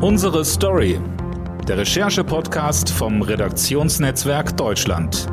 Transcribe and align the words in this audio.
Unsere 0.00 0.44
Story. 0.44 1.00
Der 1.66 1.78
Recherche-Podcast 1.78 2.88
vom 2.88 3.20
Redaktionsnetzwerk 3.20 4.56
Deutschland. 4.56 5.26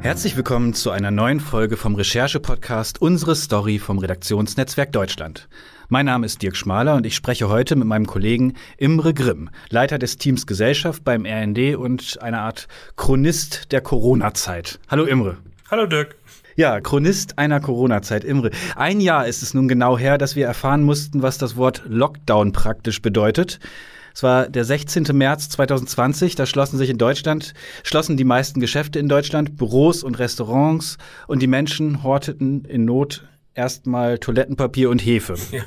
Herzlich 0.00 0.38
willkommen 0.38 0.72
zu 0.72 0.90
einer 0.90 1.10
neuen 1.10 1.40
Folge 1.40 1.76
vom 1.76 1.94
Recherche-Podcast 1.94 3.02
Unsere 3.02 3.36
Story 3.36 3.78
vom 3.78 3.98
Redaktionsnetzwerk 3.98 4.92
Deutschland. 4.92 5.50
Mein 5.90 6.06
Name 6.06 6.24
ist 6.24 6.40
Dirk 6.40 6.56
Schmaler 6.56 6.94
und 6.94 7.04
ich 7.04 7.16
spreche 7.16 7.50
heute 7.50 7.76
mit 7.76 7.86
meinem 7.86 8.06
Kollegen 8.06 8.54
Imre 8.78 9.12
Grimm, 9.12 9.50
Leiter 9.68 9.98
des 9.98 10.16
Teams 10.16 10.46
Gesellschaft 10.46 11.04
beim 11.04 11.26
RND 11.26 11.76
und 11.76 12.22
eine 12.22 12.40
Art 12.40 12.66
Chronist 12.96 13.72
der 13.72 13.82
Corona-Zeit. 13.82 14.80
Hallo 14.88 15.04
Imre. 15.04 15.36
Hallo 15.70 15.84
Dirk. 15.84 16.16
Ja, 16.60 16.78
Chronist 16.82 17.38
einer 17.38 17.58
Corona-Zeit. 17.58 18.22
Imre, 18.22 18.50
ein 18.76 19.00
Jahr 19.00 19.26
ist 19.26 19.42
es 19.42 19.54
nun 19.54 19.66
genau 19.66 19.96
her, 19.96 20.18
dass 20.18 20.36
wir 20.36 20.44
erfahren 20.44 20.82
mussten, 20.82 21.22
was 21.22 21.38
das 21.38 21.56
Wort 21.56 21.84
Lockdown 21.86 22.52
praktisch 22.52 23.00
bedeutet. 23.00 23.60
Es 24.14 24.22
war 24.22 24.46
der 24.46 24.66
16. 24.66 25.04
März 25.14 25.48
2020, 25.48 26.34
da 26.34 26.44
schlossen 26.44 26.76
sich 26.76 26.90
in 26.90 26.98
Deutschland, 26.98 27.54
schlossen 27.82 28.18
die 28.18 28.24
meisten 28.24 28.60
Geschäfte 28.60 28.98
in 28.98 29.08
Deutschland, 29.08 29.56
Büros 29.56 30.02
und 30.02 30.18
Restaurants 30.18 30.98
und 31.26 31.40
die 31.40 31.46
Menschen 31.46 32.02
horteten 32.02 32.66
in 32.66 32.84
Not 32.84 33.26
erstmal 33.54 34.18
Toilettenpapier 34.18 34.90
und 34.90 34.98
Hefe. 34.98 35.36
Ja. 35.52 35.62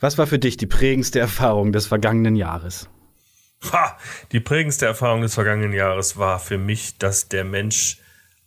Was 0.00 0.16
war 0.16 0.26
für 0.26 0.38
dich 0.38 0.56
die 0.56 0.64
prägendste 0.64 1.20
Erfahrung 1.20 1.72
des 1.72 1.88
vergangenen 1.88 2.36
Jahres? 2.36 2.88
Ha, 3.70 3.98
die 4.32 4.40
prägendste 4.40 4.86
Erfahrung 4.86 5.20
des 5.20 5.34
vergangenen 5.34 5.74
Jahres 5.74 6.16
war 6.16 6.38
für 6.38 6.56
mich, 6.56 6.96
dass 6.96 7.28
der 7.28 7.44
Mensch 7.44 7.98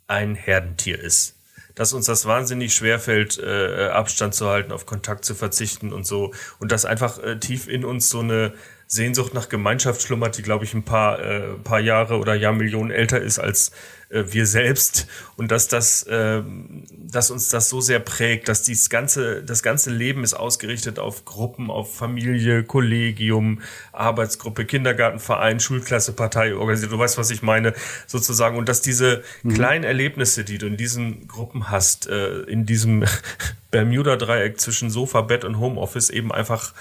ein 0.08 0.34
Herdentier 0.34 1.00
ist. 1.00 1.36
Dass 1.76 1.94
uns 1.94 2.06
das 2.06 2.26
wahnsinnig 2.26 2.74
schwerfällt, 2.74 3.40
äh, 3.40 3.90
Abstand 3.92 4.36
zu 4.36 4.48
halten, 4.48 4.72
auf 4.72 4.86
Kontakt 4.86 5.26
zu 5.26 5.36
verzichten 5.36 5.92
und 5.92 6.06
so. 6.06 6.34
Und 6.60 6.72
dass 6.72 6.86
einfach 6.86 7.20
äh, 7.20 7.40
tief 7.40 7.68
in 7.68 7.84
uns 7.84 8.10
so 8.10 8.20
eine 8.20 8.54
Sehnsucht 8.94 9.34
nach 9.34 9.50
Gemeinschaft 9.50 10.04
schlummert, 10.04 10.38
die, 10.38 10.44
glaube 10.44 10.66
ich, 10.66 10.74
ein 10.76 10.84
paar, 10.84 11.20
äh, 11.20 11.54
paar 11.64 11.80
Jahre 11.80 12.20
oder 12.20 12.36
Jahrmillionen 12.36 12.92
älter 12.92 13.20
ist 13.20 13.40
als 13.40 13.72
äh, 14.10 14.26
wir 14.28 14.46
selbst. 14.46 15.08
Und 15.36 15.52
dass 15.52 15.68
das, 15.68 16.04
äh, 16.04 16.44
dass 16.92 17.32
uns 17.32 17.50
das 17.50 17.70
so 17.70 17.82
sehr 17.82 18.00
prägt, 18.00 18.48
dass 18.48 18.62
dieses 18.62 18.92
ganze, 18.92 19.44
das 19.44 19.64
ganze 19.64 19.90
Leben 19.90 20.24
ist 20.24 20.36
ausgerichtet 20.36 21.00
auf 21.00 21.26
Gruppen, 21.26 21.72
auf 21.72 21.96
Familie, 21.96 22.64
Kollegium, 22.64 23.62
Arbeitsgruppe, 23.92 24.66
Kindergartenverein, 24.66 25.60
Schulklasse, 25.60 26.14
Partei 26.14 26.54
organisiert. 26.54 26.92
Du 26.92 27.00
weißt, 27.00 27.18
was 27.18 27.32
ich 27.32 27.42
meine, 27.42 27.74
sozusagen. 28.06 28.58
Und 28.58 28.70
dass 28.70 28.82
diese 28.82 29.24
mhm. 29.42 29.56
kleinen 29.56 29.84
Erlebnisse, 29.84 30.44
die 30.44 30.60
du 30.60 30.68
in 30.68 30.78
diesen 30.78 31.28
Gruppen 31.28 31.72
hast, 31.72 32.08
äh, 32.08 32.42
in 32.42 32.68
diesem 32.68 33.06
Bermuda-Dreieck 33.72 34.60
zwischen 34.62 34.92
Sofa, 34.92 35.22
Bett 35.22 35.44
und 35.46 35.58
Homeoffice 35.58 36.12
eben 36.12 36.32
einfach 36.32 36.74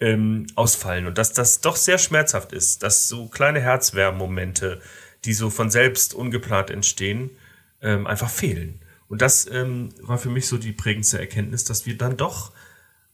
ähm, 0.00 0.46
ausfallen 0.54 1.06
und 1.06 1.18
dass 1.18 1.32
das 1.32 1.60
doch 1.60 1.76
sehr 1.76 1.98
schmerzhaft 1.98 2.52
ist, 2.52 2.82
dass 2.82 3.08
so 3.08 3.26
kleine 3.26 3.60
Herzwärmmomente, 3.60 4.80
die 5.24 5.34
so 5.34 5.50
von 5.50 5.70
selbst 5.70 6.14
ungeplant 6.14 6.70
entstehen, 6.70 7.30
ähm, 7.82 8.06
einfach 8.06 8.30
fehlen. 8.30 8.80
Und 9.08 9.22
das 9.22 9.50
ähm, 9.50 9.88
war 10.00 10.18
für 10.18 10.28
mich 10.28 10.46
so 10.46 10.58
die 10.58 10.72
prägendste 10.72 11.18
Erkenntnis, 11.18 11.64
dass 11.64 11.86
wir 11.86 11.96
dann 11.96 12.16
doch, 12.16 12.52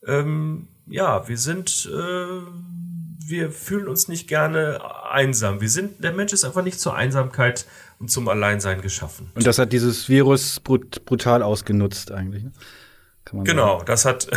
ähm, 0.07 0.69
ja, 0.87 1.29
wir 1.29 1.39
sind, 1.39 1.89
äh, 1.91 2.41
wir 3.27 3.51
fühlen 3.51 3.89
uns 3.89 4.09
nicht 4.09 4.29
gerne 4.29 4.81
einsam. 5.11 5.61
Wir 5.61 5.71
sind, 5.71 6.03
der 6.05 6.13
Mensch 6.13 6.33
ist 6.33 6.45
einfach 6.45 6.65
nicht 6.65 6.81
zur 6.81 6.95
Einsamkeit 6.95 7.65
und 7.99 8.11
zum 8.11 8.29
Alleinsein 8.29 8.83
geschaffen. 8.83 9.31
Und 9.35 9.47
das 9.47 9.59
hat 9.59 9.73
dieses 9.73 10.09
Virus 10.09 10.61
brut 10.61 11.05
brutal 11.07 11.43
ausgenutzt 11.43 12.13
eigentlich. 12.13 12.45
Ne? 12.45 12.53
Genau, 13.33 13.79
sagen. 13.79 13.87
das 13.87 14.05
hat 14.05 14.29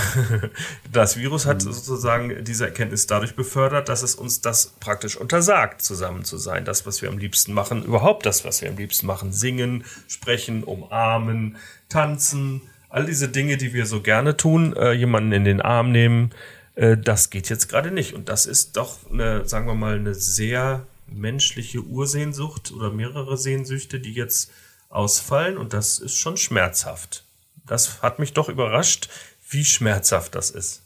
das 0.92 1.18
Virus 1.18 1.46
hat 1.46 1.64
mhm. 1.64 1.72
sozusagen 1.72 2.44
diese 2.44 2.66
Erkenntnis 2.66 3.08
dadurch 3.08 3.36
befördert, 3.36 3.90
dass 3.90 4.02
es 4.02 4.16
uns 4.16 4.42
das 4.42 4.74
praktisch 4.80 5.18
untersagt, 5.18 5.82
zusammen 5.82 6.24
zu 6.24 6.38
sein. 6.38 6.66
Das, 6.66 6.86
was 6.86 7.02
wir 7.02 7.10
am 7.10 7.18
liebsten 7.18 7.54
machen, 7.54 7.84
überhaupt 7.84 8.26
das, 8.26 8.46
was 8.46 8.62
wir 8.62 8.70
am 8.70 8.78
liebsten 8.78 9.06
machen, 9.06 9.34
singen, 9.34 9.84
sprechen, 10.08 10.64
umarmen, 10.64 11.58
tanzen, 11.90 12.62
all 12.90 13.06
diese 13.06 13.30
Dinge, 13.30 13.58
die 13.58 13.74
wir 13.74 13.86
so 13.86 14.02
gerne 14.02 14.38
tun, 14.38 14.76
äh, 14.76 14.94
jemanden 14.94 15.32
in 15.34 15.44
den 15.44 15.62
Arm 15.62 15.92
nehmen, 15.92 16.32
äh, 16.76 16.98
das 16.98 17.30
geht 17.30 17.50
jetzt 17.50 17.68
gerade 17.68 17.92
nicht. 17.92 18.14
Und 18.14 18.30
das 18.30 18.46
ist 18.46 18.78
doch 18.78 19.10
eine, 19.12 19.46
sagen 19.46 19.68
wir 19.68 19.76
mal, 19.76 19.96
eine 19.96 20.16
sehr 20.16 20.86
menschliche 21.08 21.82
Ursehnsucht 21.82 22.72
oder 22.72 22.92
mehrere 22.92 23.38
Sehnsüchte, 23.38 24.00
die 24.00 24.14
jetzt 24.14 24.52
ausfallen 24.90 25.58
und 25.58 25.74
das 25.74 26.00
ist 26.00 26.18
schon 26.18 26.38
schmerzhaft 26.38 27.24
das 27.68 28.02
hat 28.02 28.20
mich 28.20 28.34
doch 28.34 28.50
überrascht, 28.50 29.10
wie 29.50 29.66
schmerzhaft 29.66 30.36
das 30.36 30.50
ist. 30.50 30.84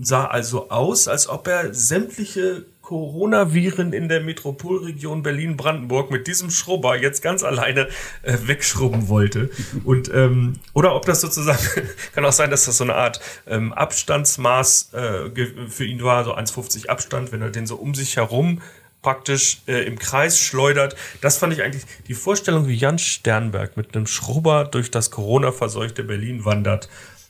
sah 0.00 0.26
also 0.26 0.70
aus, 0.70 1.06
als 1.06 1.28
ob 1.28 1.46
er 1.46 1.72
sämtliche 1.72 2.64
Coronaviren 2.90 3.92
in 3.92 4.08
der 4.08 4.20
Metropolregion 4.20 5.22
Berlin-Brandenburg 5.22 6.10
mit 6.10 6.26
diesem 6.26 6.50
Schrubber 6.50 6.96
jetzt 6.96 7.22
ganz 7.22 7.44
alleine 7.44 7.86
äh, 8.22 8.36
wegschrubben 8.46 9.06
wollte. 9.08 9.48
Und 9.84 10.10
ähm, 10.12 10.54
oder 10.72 10.96
ob 10.96 11.06
das 11.06 11.20
sozusagen 11.20 11.60
kann 12.16 12.24
auch 12.24 12.32
sein, 12.32 12.50
dass 12.50 12.64
das 12.64 12.78
so 12.78 12.82
eine 12.82 12.96
Art 12.96 13.20
ähm, 13.46 13.72
Abstandsmaß 13.72 14.92
äh, 14.94 15.68
für 15.68 15.84
ihn 15.84 16.02
war, 16.02 16.24
so 16.24 16.34
1,50 16.34 16.88
Abstand, 16.88 17.30
wenn 17.30 17.42
er 17.42 17.50
den 17.50 17.68
so 17.68 17.76
um 17.76 17.94
sich 17.94 18.16
herum 18.16 18.60
praktisch 19.02 19.62
äh, 19.66 19.84
im 19.86 19.98
Kreis 19.98 20.38
schleudert. 20.38 20.96
Das 21.20 21.38
fand 21.38 21.52
ich 21.52 21.62
eigentlich 21.62 21.84
die 22.06 22.14
Vorstellung, 22.14 22.68
wie 22.68 22.74
Jan 22.74 22.98
Sternberg 22.98 23.76
mit 23.76 23.96
einem 23.96 24.06
Schrubber 24.06 24.64
durch 24.64 24.90
das 24.90 25.10
Corona-verseuchte 25.10 26.04
Berlin 26.04 26.44
wandert, 26.44 26.88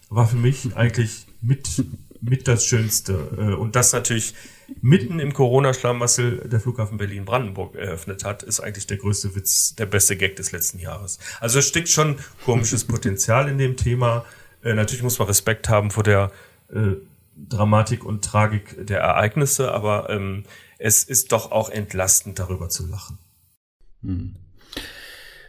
war 0.08 0.26
für 0.26 0.36
mich 0.36 0.76
eigentlich 0.76 1.26
mit, 1.40 1.84
mit 2.20 2.48
das 2.48 2.66
Schönste. 2.66 3.28
Äh, 3.36 3.54
und 3.54 3.76
das 3.76 3.92
natürlich 3.92 4.34
mitten 4.82 5.18
im 5.18 5.32
Corona-Schlamassel 5.32 6.48
der 6.48 6.60
Flughafen 6.60 6.98
Berlin-Brandenburg 6.98 7.74
eröffnet 7.74 8.24
hat, 8.24 8.42
ist 8.42 8.60
eigentlich 8.60 8.86
der 8.86 8.98
größte 8.98 9.34
Witz, 9.34 9.74
der 9.74 9.86
beste 9.86 10.16
Gag 10.16 10.36
des 10.36 10.52
letzten 10.52 10.78
Jahres. 10.78 11.18
Also 11.40 11.58
es 11.58 11.68
steckt 11.68 11.88
schon 11.88 12.16
komisches 12.44 12.84
Potenzial 12.84 13.48
in 13.48 13.58
dem 13.58 13.76
Thema. 13.76 14.24
Äh, 14.62 14.74
natürlich 14.74 15.02
muss 15.02 15.18
man 15.18 15.28
Respekt 15.28 15.68
haben 15.68 15.90
vor 15.90 16.02
der 16.02 16.30
äh, 16.72 16.96
Dramatik 17.48 18.04
und 18.04 18.24
Tragik 18.24 18.86
der 18.86 19.00
Ereignisse, 19.00 19.72
aber 19.72 20.10
ähm, 20.10 20.44
es 20.80 21.04
ist 21.04 21.32
doch 21.32 21.52
auch 21.52 21.68
entlastend, 21.68 22.38
darüber 22.38 22.68
zu 22.68 22.86
lachen. 22.86 23.18
Hm. 24.02 24.36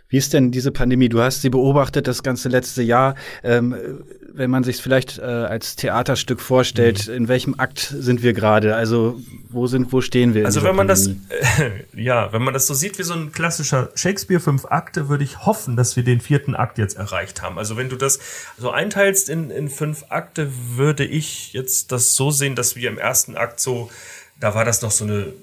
Wie 0.10 0.18
ist 0.18 0.34
denn 0.34 0.52
diese 0.52 0.72
Pandemie? 0.72 1.08
Du 1.08 1.22
hast 1.22 1.42
sie 1.42 1.50
beobachtet 1.50 2.06
das 2.06 2.22
ganze 2.22 2.50
letzte 2.50 2.84
Jahr. 2.84 3.16
Ähm, 3.44 4.04
wenn 4.34 4.50
man 4.50 4.64
sich 4.64 4.82
vielleicht 4.82 5.20
äh, 5.20 5.22
als 5.22 5.78
Theaterstück 5.78 6.42
vorstellt, 6.42 7.08
mhm. 7.08 7.14
in 7.14 7.28
welchem 7.30 7.60
Akt 7.60 7.94
sind 7.98 8.22
wir 8.22 8.34
gerade? 8.34 8.76
Also 8.76 9.22
wo 9.50 9.68
sind, 9.68 9.94
wo 9.94 10.02
stehen 10.02 10.34
wir? 10.34 10.46
Also 10.46 10.64
wenn 10.64 10.76
man 10.76 10.88
Pandemie? 10.88 11.22
das, 11.30 11.60
äh, 11.60 11.72
ja, 11.94 12.34
wenn 12.34 12.42
man 12.42 12.54
das 12.54 12.68
so 12.68 12.74
sieht 12.74 13.00
wie 13.00 13.04
so 13.04 13.14
ein 13.14 13.32
klassischer 13.32 13.90
Shakespeare 13.96 14.42
fünf 14.42 14.66
Akte, 14.66 15.08
würde 15.08 15.24
ich 15.24 15.46
hoffen, 15.46 15.78
dass 15.78 15.96
wir 15.96 16.04
den 16.04 16.20
vierten 16.20 16.56
Akt 16.56 16.78
jetzt 16.78 16.98
erreicht 16.98 17.42
haben. 17.42 17.58
Also 17.58 17.78
wenn 17.78 17.88
du 17.88 17.96
das 17.96 18.20
so 18.58 18.70
einteilst 18.70 19.30
in, 19.30 19.50
in 19.50 19.70
fünf 19.70 20.06
Akte, 20.10 20.52
würde 20.76 21.06
ich 21.06 21.54
jetzt 21.54 21.94
das 21.94 22.18
so 22.18 22.32
sehen, 22.32 22.56
dass 22.56 22.76
wir 22.76 22.90
im 22.90 22.98
ersten 22.98 23.38
Akt 23.38 23.62
so, 23.62 23.90
da 24.42 24.56
war 24.56 24.66
das 24.66 24.82
noch 24.82 24.92
so 24.92 25.06
eine, 25.06 25.34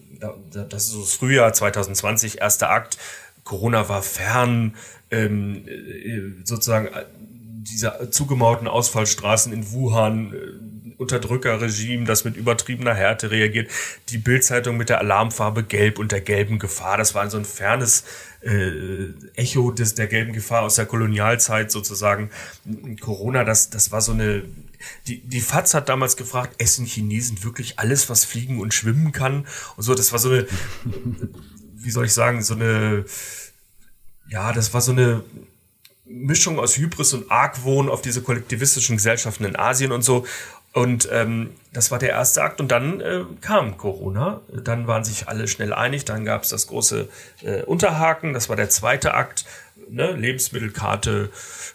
das 0.53 0.87
ist 0.87 0.91
so 0.91 1.01
das 1.01 1.15
Frühjahr 1.15 1.53
2020, 1.53 2.41
erster 2.41 2.69
Akt, 2.69 2.99
Corona 3.45 3.89
war 3.89 4.03
fern, 4.03 4.75
ähm, 5.11 5.67
äh, 5.67 6.45
sozusagen 6.45 6.91
diese 7.17 8.11
zugemauerten 8.11 8.69
Ausfallstraßen 8.69 9.53
in 9.53 9.73
Wuhan, 9.73 10.35
äh, 10.35 10.99
Unterdrückerregime, 10.99 12.05
das 12.05 12.25
mit 12.25 12.37
übertriebener 12.37 12.93
Härte 12.93 13.31
reagiert, 13.31 13.71
die 14.09 14.19
Bildzeitung 14.19 14.77
mit 14.77 14.89
der 14.89 14.99
Alarmfarbe 14.99 15.63
Gelb 15.63 16.01
und 16.01 16.11
der 16.11 16.21
gelben 16.21 16.59
Gefahr, 16.59 16.99
das 16.99 17.15
war 17.15 17.31
so 17.31 17.39
ein 17.39 17.45
fernes 17.45 18.03
äh, 18.41 19.13
Echo 19.37 19.71
des, 19.71 19.95
der 19.95 20.09
gelben 20.09 20.33
Gefahr 20.33 20.63
aus 20.63 20.75
der 20.75 20.87
Kolonialzeit 20.87 21.71
sozusagen. 21.71 22.31
Corona, 23.01 23.45
das, 23.45 23.71
das 23.71 23.93
war 23.93 24.01
so 24.01 24.11
eine 24.11 24.43
die, 25.07 25.21
die 25.21 25.41
FAZ 25.41 25.75
hat 25.75 25.89
damals 25.89 26.17
gefragt, 26.17 26.61
essen 26.61 26.87
Chinesen 26.87 27.43
wirklich 27.45 27.79
alles, 27.79 28.09
was 28.09 28.25
fliegen 28.25 28.61
und 28.61 28.75
schwimmen 28.75 29.13
kann? 29.13 29.47
Und 29.77 29.83
so, 29.83 29.95
das 29.95 30.13
war 30.13 30.19
so 30.19 30.31
eine, 30.31 30.47
wie 31.75 31.91
soll 31.91 32.07
ich 32.07 32.15
sagen, 32.15 32.43
so 32.43 32.55
eine, 32.55 33.05
ja, 34.29 34.53
das 34.53 34.75
war 34.75 34.81
so 34.81 34.93
eine 34.93 35.25
Mischung 36.05 36.59
aus 36.59 36.77
Hybris 36.77 37.13
und 37.13 37.31
Argwohn 37.31 37.89
auf 37.89 38.03
diese 38.03 38.23
kollektivistischen 38.23 38.97
Gesellschaften 38.97 39.45
in 39.45 39.57
Asien 39.57 39.93
und 39.93 40.03
so. 40.03 40.25
Und 40.73 41.09
ähm, 41.11 41.51
das 41.73 41.91
war 41.91 41.99
der 41.99 42.11
erste 42.11 42.43
Akt 42.43 42.61
und 42.61 42.71
dann 42.71 43.01
äh, 43.01 43.25
kam 43.41 43.79
Corona. 43.79 44.43
Dann 44.53 44.87
waren 44.87 45.03
sich 45.03 45.29
alle 45.29 45.49
schnell 45.49 45.73
einig. 45.73 46.05
Dann 46.05 46.25
gab 46.25 46.43
es 46.43 46.51
das 46.51 46.67
große 46.67 47.09
äh, 47.43 47.63
Unterhaken. 47.63 48.33
Das 48.33 48.49
war 48.49 48.57
der 48.57 48.69
zweite 48.69 49.15
Akt. 49.15 49.45
Ne? 49.91 50.13
Lebensmittelkarte, 50.13 51.31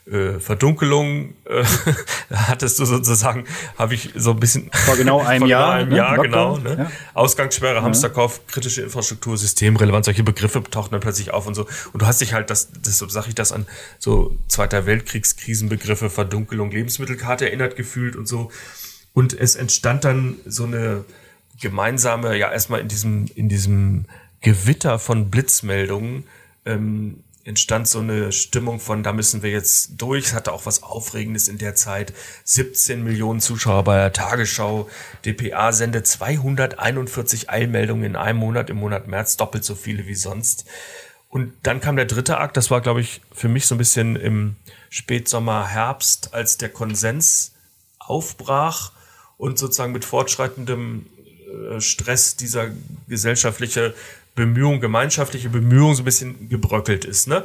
äh, 0.06 0.40
Verdunkelung. 0.40 1.34
Äh, 1.46 1.64
hattest 2.34 2.80
du 2.80 2.86
sozusagen, 2.86 3.46
habe 3.78 3.94
ich 3.94 4.12
so 4.16 4.32
ein 4.32 4.40
bisschen 4.40 4.70
vor 4.74 4.96
genau 4.96 5.22
einem 5.26 5.42
vor 5.42 5.48
Jahr, 5.48 5.80
genau 5.80 5.80
einem 5.80 5.90
ne? 5.90 5.98
Jahr 5.98 6.18
genau. 6.20 6.58
Ne? 6.58 6.76
Ja. 6.80 6.92
Ausgangssperre. 7.14 7.82
Hamsterkauf, 7.82 8.46
kritische 8.48 8.82
Infrastruktur, 8.82 9.38
systemrelevant. 9.38 10.06
Solche 10.06 10.24
Begriffe 10.24 10.64
tauchen 10.64 10.92
dann 10.92 11.02
plötzlich 11.02 11.32
auf 11.32 11.48
und 11.48 11.56
so. 11.56 11.68
Und 11.94 12.02
du 12.02 12.06
hast 12.06 12.22
dich 12.22 12.34
halt 12.34 12.50
das, 12.50 12.70
deshalb 12.72 13.12
sage 13.12 13.30
ich 13.30 13.36
das 13.36 13.52
an 13.52 13.66
so 14.00 14.38
Zweiter 14.48 14.86
Weltkriegskrisenbegriffe, 14.86 16.10
Verdunkelung, 16.10 16.72
Lebensmittelkarte 16.72 17.46
erinnert 17.46 17.76
gefühlt 17.76 18.16
und 18.16 18.28
so. 18.28 18.52
Und 19.14 19.34
es 19.34 19.56
entstand 19.56 20.06
dann 20.06 20.38
so 20.46 20.66
eine 20.66 21.06
gemeinsame, 21.62 22.38
ja, 22.38 22.52
erstmal 22.52 22.80
in 22.80 22.88
diesem, 22.88 23.26
in 23.36 23.48
diesem 23.50 24.06
Gewitter 24.42 25.00
von 25.00 25.30
Blitzmeldungen, 25.30 26.26
ähm, 26.66 27.24
entstand 27.46 27.88
so 27.88 28.00
eine 28.00 28.32
Stimmung 28.32 28.80
von, 28.80 29.04
da 29.04 29.12
müssen 29.12 29.44
wir 29.44 29.52
jetzt 29.52 29.92
durch. 29.98 30.28
Es 30.28 30.34
hatte 30.34 30.54
auch 30.54 30.66
was 30.66 30.82
Aufregendes 30.82 31.48
in 31.48 31.58
der 31.58 31.76
Zeit. 31.76 32.14
17 32.46 33.04
Millionen 33.04 33.42
Zuschauer 33.42 33.84
bei 33.84 33.98
der 33.98 34.14
Tagesschau. 34.14 34.90
DPA 35.26 35.74
sendet 35.74 36.08
241 36.08 37.50
Eilmeldungen 37.50 38.06
in 38.06 38.16
einem 38.16 38.40
Monat, 38.40 38.70
im 38.70 38.78
Monat 38.78 39.08
März, 39.08 39.36
doppelt 39.36 39.66
so 39.66 39.76
viele 39.76 40.08
wie 40.08 40.16
sonst. 40.16 40.66
Und 41.30 41.54
dann 41.64 41.82
kam 41.82 41.96
der 41.96 42.06
dritte 42.06 42.38
Akt, 42.38 42.58
das 42.58 42.70
war, 42.70 42.80
glaube 42.80 43.02
ich, 43.02 43.22
für 43.34 43.50
mich 43.50 43.66
so 43.66 43.76
ein 43.76 43.80
bisschen 43.80 44.16
im 44.16 44.56
Spätsommer, 44.90 45.68
Herbst, 45.68 46.34
als 46.34 46.58
der 46.58 46.70
Konsens 46.70 47.54
aufbrach 47.98 48.92
und 49.38 49.58
sozusagen 49.58 49.94
mit 49.94 50.06
fortschreitendem 50.06 51.08
äh, 51.72 51.82
Stress 51.82 52.36
dieser 52.36 52.68
gesellschaftliche 53.08 53.94
Bemühung, 54.36 54.80
gemeinschaftliche 54.80 55.50
Bemühung 55.50 55.96
so 55.96 56.02
ein 56.02 56.06
bisschen 56.06 56.50
gebröckelt 56.50 57.06
ist. 57.06 57.28
Ne? 57.28 57.44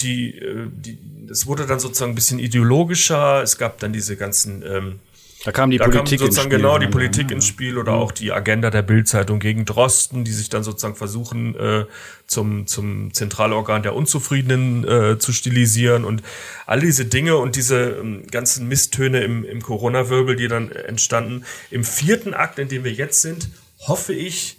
Die, 0.00 0.38
äh, 0.38 0.66
die, 0.70 0.98
es 1.30 1.46
wurde 1.46 1.66
dann 1.66 1.80
sozusagen 1.80 2.12
ein 2.12 2.16
bisschen 2.16 2.38
ideologischer. 2.38 3.42
Es 3.42 3.58
gab 3.58 3.78
dann 3.78 3.92
diese 3.92 4.16
ganzen 4.16 4.62
ähm, 4.66 4.98
da 5.44 5.52
kam 5.52 5.70
die 5.70 5.76
da 5.76 5.84
Politik 5.84 6.20
kam 6.20 6.26
sozusagen 6.26 6.46
ins 6.46 6.54
Spiel. 6.54 6.58
genau 6.58 6.78
die 6.78 6.86
Politik 6.86 7.30
ins 7.30 7.46
Spiel 7.46 7.76
oder 7.76 7.92
auch 7.92 8.12
die 8.12 8.32
Agenda 8.32 8.70
der 8.70 8.80
Bildzeitung 8.80 9.40
gegen 9.40 9.66
Drosten, 9.66 10.24
die 10.24 10.32
sich 10.32 10.48
dann 10.48 10.64
sozusagen 10.64 10.96
versuchen 10.96 11.54
äh, 11.54 11.84
zum 12.26 12.66
zum 12.66 13.12
Zentralorgan 13.12 13.82
der 13.82 13.94
Unzufriedenen 13.94 14.88
äh, 14.88 15.18
zu 15.18 15.32
stilisieren 15.34 16.06
und 16.06 16.22
all 16.64 16.80
diese 16.80 17.04
Dinge 17.04 17.36
und 17.36 17.56
diese 17.56 17.98
ähm, 18.00 18.26
ganzen 18.30 18.68
Misstöne 18.68 19.22
im, 19.22 19.44
im 19.44 19.60
Corona-Wirbel, 19.60 20.34
die 20.34 20.48
dann 20.48 20.72
entstanden. 20.72 21.44
Im 21.70 21.84
vierten 21.84 22.32
Akt, 22.32 22.58
in 22.58 22.68
dem 22.68 22.82
wir 22.82 22.92
jetzt 22.92 23.20
sind, 23.20 23.50
hoffe 23.80 24.14
ich, 24.14 24.56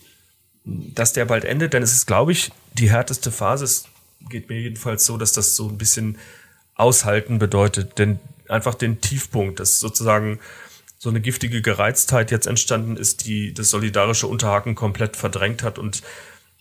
dass 0.66 1.14
der 1.14 1.26
bald 1.26 1.46
endet, 1.46 1.74
denn 1.74 1.84
es 1.84 1.94
ist, 1.94 2.08
glaube 2.08 2.32
ich, 2.32 2.52
die 2.74 2.90
härteste 2.90 3.32
Phase. 3.32 3.66
Es 3.66 3.86
geht 4.30 4.50
mir 4.50 4.60
jedenfalls 4.60 5.06
so, 5.06 5.18
dass 5.18 5.32
das 5.32 5.56
so 5.56 5.70
ein 5.70 5.78
bisschen 5.78 6.18
aushalten 6.76 7.40
bedeutet, 7.40 8.00
denn 8.00 8.20
einfach 8.50 8.76
den 8.76 9.00
Tiefpunkt, 9.02 9.60
das 9.60 9.80
sozusagen 9.80 10.40
so 10.98 11.10
eine 11.10 11.22
giftige 11.22 11.62
Gereiztheit 11.62 12.32
jetzt 12.32 12.48
entstanden 12.48 12.98
ist, 12.98 13.26
die 13.28 13.54
das 13.54 13.70
solidarische 13.70 14.28
Unterhaken 14.28 14.76
komplett 14.76 15.16
verdrängt 15.16 15.62
hat 15.62 15.78
und 15.78 16.02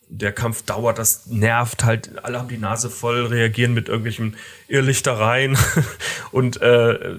der 0.08 0.32
Kampf 0.32 0.62
dauert, 0.62 0.98
das 0.98 1.26
nervt 1.26 1.84
halt, 1.84 2.24
alle 2.24 2.38
haben 2.38 2.48
die 2.48 2.58
Nase 2.58 2.90
voll, 2.90 3.26
reagieren 3.26 3.74
mit 3.74 3.88
irgendwelchen 3.88 4.36
Irrlichtereien 4.68 5.56
und 6.30 6.60
äh, 6.60 7.16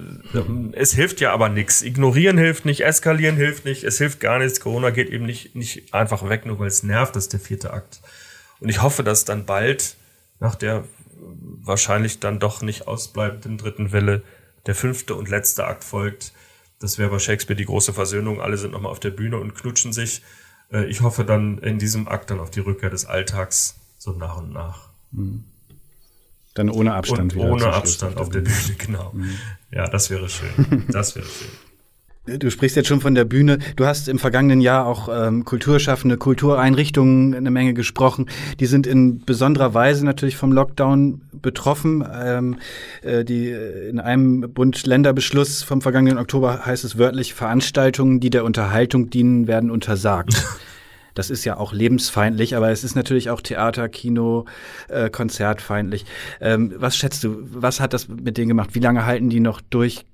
es 0.72 0.92
hilft 0.94 1.20
ja 1.20 1.32
aber 1.32 1.48
nichts. 1.48 1.82
Ignorieren 1.82 2.38
hilft 2.38 2.64
nicht, 2.64 2.84
eskalieren 2.84 3.36
hilft 3.36 3.64
nicht, 3.64 3.84
es 3.84 3.98
hilft 3.98 4.20
gar 4.20 4.38
nichts. 4.38 4.60
Corona 4.60 4.90
geht 4.90 5.10
eben 5.10 5.26
nicht, 5.26 5.54
nicht 5.54 5.92
einfach 5.92 6.28
weg, 6.28 6.46
nur 6.46 6.58
weil 6.58 6.68
es 6.68 6.82
nervt, 6.82 7.16
das 7.16 7.24
ist 7.24 7.32
der 7.32 7.40
vierte 7.40 7.72
Akt. 7.72 8.00
Und 8.60 8.68
ich 8.68 8.82
hoffe, 8.82 9.02
dass 9.02 9.24
dann 9.24 9.44
bald 9.44 9.96
nach 10.40 10.54
der 10.54 10.84
wahrscheinlich 11.62 12.20
dann 12.20 12.38
doch 12.38 12.62
nicht 12.62 12.86
ausbleibenden 12.86 13.58
dritten 13.58 13.92
Welle 13.92 14.22
der 14.66 14.74
fünfte 14.74 15.14
und 15.14 15.28
letzte 15.28 15.66
Akt 15.66 15.84
folgt, 15.84 16.32
das 16.78 16.98
wäre 16.98 17.10
bei 17.10 17.18
Shakespeare 17.18 17.56
die 17.56 17.64
große 17.64 17.92
Versöhnung. 17.92 18.40
Alle 18.40 18.58
sind 18.58 18.72
nochmal 18.72 18.92
auf 18.92 19.00
der 19.00 19.10
Bühne 19.10 19.38
und 19.38 19.54
knutschen 19.54 19.92
sich. 19.92 20.22
Äh, 20.72 20.86
ich 20.86 21.00
hoffe 21.00 21.24
dann 21.24 21.58
in 21.58 21.78
diesem 21.78 22.08
Akt 22.08 22.30
dann 22.30 22.40
auf 22.40 22.50
die 22.50 22.60
Rückkehr 22.60 22.90
des 22.90 23.06
Alltags 23.06 23.76
so 23.98 24.12
nach 24.12 24.36
und 24.36 24.52
nach. 24.52 24.88
Mhm. 25.12 25.44
Dann 26.54 26.70
ohne 26.70 26.94
Abstand 26.94 27.34
und 27.34 27.34
wieder. 27.34 27.52
Ohne 27.52 27.72
Abstand 27.72 28.16
auf 28.16 28.30
der 28.30 28.40
Bühne, 28.40 28.76
genau. 28.78 29.12
Mhm. 29.12 29.38
Ja, 29.70 29.86
das 29.88 30.10
wäre 30.10 30.28
schön. 30.28 30.84
Das 30.88 31.14
wäre 31.14 31.26
schön. 31.26 31.48
Du 32.26 32.50
sprichst 32.50 32.76
jetzt 32.76 32.88
schon 32.88 33.00
von 33.00 33.14
der 33.14 33.24
Bühne. 33.24 33.58
Du 33.76 33.86
hast 33.86 34.08
im 34.08 34.18
vergangenen 34.18 34.60
Jahr 34.60 34.86
auch 34.86 35.08
ähm, 35.08 35.44
Kulturschaffende, 35.44 36.16
Kultureinrichtungen 36.16 37.34
eine 37.34 37.52
Menge 37.52 37.72
gesprochen. 37.72 38.26
Die 38.58 38.66
sind 38.66 38.86
in 38.88 39.24
besonderer 39.24 39.74
Weise 39.74 40.04
natürlich 40.04 40.36
vom 40.36 40.50
Lockdown 40.50 41.20
betroffen. 41.40 42.04
Ähm, 42.12 42.56
äh, 43.02 43.24
die 43.24 43.50
äh, 43.50 43.88
in 43.88 44.00
einem 44.00 44.40
Bund-Länder-Beschluss 44.52 45.62
vom 45.62 45.80
vergangenen 45.82 46.18
Oktober 46.18 46.66
heißt 46.66 46.84
es 46.84 46.98
wörtlich: 46.98 47.32
Veranstaltungen, 47.32 48.18
die 48.18 48.30
der 48.30 48.44
Unterhaltung 48.44 49.08
dienen, 49.08 49.46
werden 49.46 49.70
untersagt. 49.70 50.44
Das 51.14 51.30
ist 51.30 51.46
ja 51.46 51.56
auch 51.56 51.72
lebensfeindlich, 51.72 52.56
aber 52.56 52.68
es 52.68 52.84
ist 52.84 52.94
natürlich 52.94 53.30
auch 53.30 53.40
Theater, 53.40 53.88
Kino, 53.88 54.44
äh, 54.88 55.08
Konzertfeindlich. 55.08 56.04
Ähm, 56.42 56.74
was 56.76 56.94
schätzt 56.94 57.24
du? 57.24 57.38
Was 57.52 57.80
hat 57.80 57.94
das 57.94 58.08
mit 58.08 58.36
denen 58.36 58.48
gemacht? 58.48 58.74
Wie 58.74 58.80
lange 58.80 59.06
halten 59.06 59.30
die 59.30 59.40
noch 59.40 59.62
durch? 59.62 60.04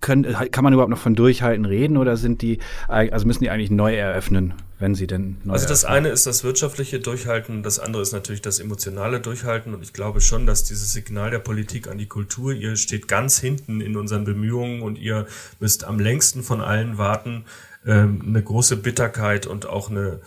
Können, 0.00 0.24
kann 0.52 0.64
man 0.64 0.72
überhaupt 0.72 0.90
noch 0.90 0.98
von 0.98 1.14
Durchhalten 1.14 1.64
reden 1.64 1.96
oder 1.96 2.16
sind 2.16 2.42
die, 2.42 2.58
also 2.86 3.26
müssen 3.26 3.42
die 3.42 3.50
eigentlich 3.50 3.70
neu 3.70 3.96
eröffnen, 3.96 4.54
wenn 4.78 4.94
sie 4.94 5.06
denn 5.06 5.38
neu 5.44 5.54
Also 5.54 5.66
das 5.66 5.82
eröffnen? 5.82 6.04
eine 6.04 6.14
ist 6.14 6.26
das 6.26 6.44
wirtschaftliche 6.44 7.00
Durchhalten, 7.00 7.62
das 7.62 7.78
andere 7.78 8.02
ist 8.02 8.12
natürlich 8.12 8.42
das 8.42 8.60
emotionale 8.60 9.20
Durchhalten 9.20 9.74
und 9.74 9.82
ich 9.82 9.92
glaube 9.92 10.20
schon, 10.20 10.46
dass 10.46 10.64
dieses 10.64 10.92
Signal 10.92 11.30
der 11.30 11.40
Politik 11.40 11.88
an 11.88 11.98
die 11.98 12.06
Kultur, 12.06 12.52
ihr 12.52 12.76
steht 12.76 13.08
ganz 13.08 13.38
hinten 13.38 13.80
in 13.80 13.96
unseren 13.96 14.24
Bemühungen 14.24 14.82
und 14.82 14.98
ihr 14.98 15.26
müsst 15.58 15.84
am 15.84 15.98
längsten 15.98 16.42
von 16.42 16.60
allen 16.60 16.98
warten, 16.98 17.44
ähm, 17.86 18.22
eine 18.26 18.42
große 18.42 18.76
Bitterkeit 18.76 19.46
und 19.46 19.66
auch 19.66 19.90
eine 19.90 20.20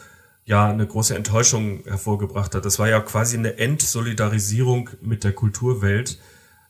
ja 0.46 0.70
eine 0.70 0.86
große 0.86 1.16
Enttäuschung 1.16 1.84
hervorgebracht 1.86 2.56
hat. 2.56 2.66
Das 2.66 2.80
war 2.80 2.90
ja 2.90 3.00
quasi 3.00 3.38
eine 3.38 3.58
Entsolidarisierung 3.58 4.90
mit 5.02 5.24
der 5.24 5.34
Kulturwelt 5.34 6.18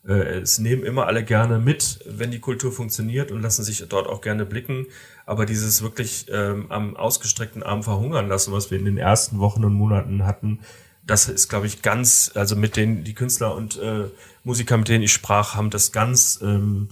es 0.03 0.57
nehmen 0.57 0.83
immer 0.83 1.05
alle 1.05 1.23
gerne 1.23 1.59
mit, 1.59 1.99
wenn 2.07 2.31
die 2.31 2.39
Kultur 2.39 2.71
funktioniert 2.71 3.31
und 3.31 3.41
lassen 3.41 3.63
sich 3.63 3.85
dort 3.87 4.07
auch 4.07 4.21
gerne 4.21 4.45
blicken. 4.45 4.87
Aber 5.25 5.45
dieses 5.45 5.83
wirklich 5.83 6.25
ähm, 6.31 6.71
am 6.71 6.97
ausgestreckten 6.97 7.61
Arm 7.61 7.83
verhungern 7.83 8.27
lassen, 8.27 8.51
was 8.51 8.71
wir 8.71 8.79
in 8.79 8.85
den 8.85 8.97
ersten 8.97 9.39
Wochen 9.39 9.63
und 9.63 9.73
Monaten 9.73 10.25
hatten, 10.25 10.59
das 11.05 11.29
ist, 11.29 11.49
glaube 11.49 11.67
ich, 11.67 11.81
ganz, 11.81 12.31
also 12.35 12.55
mit 12.55 12.75
denen 12.75 13.03
die 13.03 13.13
Künstler 13.13 13.55
und 13.55 13.77
äh, 13.79 14.05
Musiker, 14.43 14.77
mit 14.77 14.87
denen 14.87 15.03
ich 15.03 15.13
sprach, 15.13 15.55
haben 15.55 15.69
das 15.69 15.91
ganz, 15.91 16.39
ähm, 16.41 16.89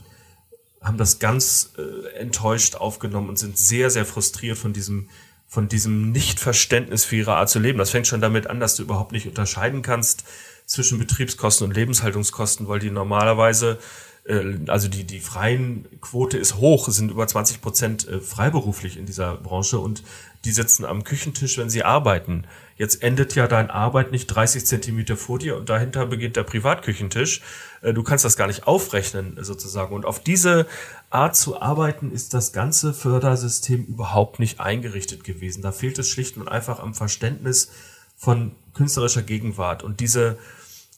haben 0.82 0.98
das 0.98 1.20
ganz 1.20 1.74
äh, 1.78 2.18
enttäuscht 2.18 2.76
aufgenommen 2.76 3.30
und 3.30 3.40
sind 3.40 3.58
sehr, 3.58 3.90
sehr 3.90 4.06
frustriert 4.06 4.58
von 4.58 4.74
diesem, 4.74 5.10
von 5.48 5.68
diesem 5.68 6.12
Nichtverständnis 6.12 7.06
für 7.06 7.18
ihre 7.18 7.36
Art 7.36 7.50
zu 7.50 7.60
leben. 7.60 7.80
Das 7.80 7.90
fängt 7.90 8.08
schon 8.08 8.22
damit 8.22 8.48
an, 8.48 8.60
dass 8.60 8.76
du 8.76 8.84
überhaupt 8.84 9.12
nicht 9.12 9.28
unterscheiden 9.28 9.82
kannst 9.82 10.24
zwischen 10.70 11.00
Betriebskosten 11.00 11.68
und 11.68 11.76
Lebenshaltungskosten, 11.76 12.68
weil 12.68 12.80
die 12.80 12.92
normalerweise 12.92 13.80
äh, 14.26 14.60
also 14.68 14.88
die, 14.88 15.04
die 15.04 15.20
freien 15.20 15.88
Quote 16.00 16.38
ist 16.38 16.58
hoch, 16.58 16.88
sind 16.90 17.10
über 17.10 17.28
20 17.28 17.60
Prozent 17.62 18.08
äh, 18.08 18.20
freiberuflich 18.20 18.96
in 18.96 19.06
dieser 19.06 19.36
Branche 19.36 19.80
und 19.80 20.04
die 20.46 20.52
sitzen 20.52 20.86
am 20.86 21.04
Küchentisch, 21.04 21.58
wenn 21.58 21.70
sie 21.70 21.84
arbeiten. 21.84 22.46
Jetzt 22.78 23.04
endet 23.04 23.36
ja 23.36 23.48
deine 23.48 23.74
Arbeit 23.74 24.12
nicht 24.12 24.28
30 24.28 24.66
Zentimeter 24.66 25.18
vor 25.18 25.40
dir 25.40 25.58
und 25.58 25.70
dahinter 25.70 26.06
beginnt 26.06 26.36
der 26.36 26.44
Privatküchentisch. 26.44 27.42
Äh, 27.82 27.94
du 27.94 28.04
kannst 28.04 28.24
das 28.24 28.38
gar 28.38 28.48
nicht 28.48 28.68
aufrechnen 28.68 29.38
sozusagen. 29.42 29.96
Und 29.96 30.06
auf 30.06 30.22
diese 30.22 30.68
Art 31.10 31.36
zu 31.36 31.60
arbeiten 31.60 32.12
ist 32.12 32.36
das 32.36 32.54
ganze 32.54 32.94
Fördersystem 32.94 33.86
überhaupt 33.86 34.40
nicht 34.40 34.60
eingerichtet 34.60 35.24
gewesen. 35.24 35.64
Da 35.64 35.72
fehlt 35.72 35.98
es 35.98 36.08
schlicht 36.08 36.38
und 36.38 36.48
einfach 36.48 36.80
am 36.80 36.94
Verständnis 36.94 37.72
von 38.16 38.52
künstlerischer 38.74 39.24
Gegenwart. 39.24 39.82
Und 39.82 40.00
diese 40.02 40.38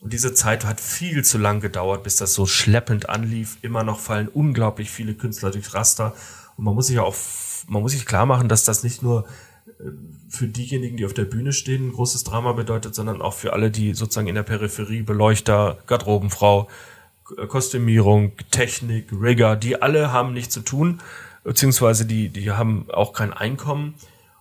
und 0.01 0.13
diese 0.13 0.33
Zeit 0.33 0.65
hat 0.65 0.81
viel 0.81 1.23
zu 1.23 1.37
lang 1.37 1.59
gedauert, 1.59 2.03
bis 2.03 2.15
das 2.15 2.33
so 2.33 2.47
schleppend 2.47 3.09
anlief. 3.09 3.57
Immer 3.61 3.83
noch 3.83 3.99
fallen 3.99 4.27
unglaublich 4.27 4.89
viele 4.89 5.13
Künstler 5.13 5.51
durchs 5.51 5.75
Raster. 5.75 6.15
Und 6.57 6.65
man 6.65 6.73
muss 6.73 6.87
sich 6.87 6.97
auch, 6.97 7.15
man 7.67 7.83
muss 7.83 7.91
sich 7.91 8.07
klar 8.07 8.25
machen, 8.25 8.49
dass 8.49 8.65
das 8.65 8.83
nicht 8.83 9.03
nur 9.03 9.25
äh, 9.79 9.91
für 10.27 10.47
diejenigen, 10.47 10.97
die 10.97 11.05
auf 11.05 11.13
der 11.13 11.25
Bühne 11.25 11.53
stehen, 11.53 11.89
ein 11.89 11.91
großes 11.91 12.23
Drama 12.23 12.53
bedeutet, 12.53 12.95
sondern 12.95 13.21
auch 13.21 13.35
für 13.35 13.53
alle, 13.53 13.69
die 13.69 13.93
sozusagen 13.93 14.27
in 14.27 14.33
der 14.33 14.41
Peripherie, 14.41 15.03
Beleuchter, 15.03 15.77
Garderobenfrau, 15.85 16.67
Kostümierung, 17.47 18.31
Technik, 18.49 19.09
Rigger, 19.11 19.55
die 19.55 19.83
alle 19.83 20.11
haben 20.11 20.33
nichts 20.33 20.53
zu 20.53 20.61
tun, 20.61 20.99
beziehungsweise 21.43 22.05
die, 22.05 22.29
die 22.29 22.51
haben 22.51 22.87
auch 22.91 23.13
kein 23.13 23.33
Einkommen. 23.33 23.93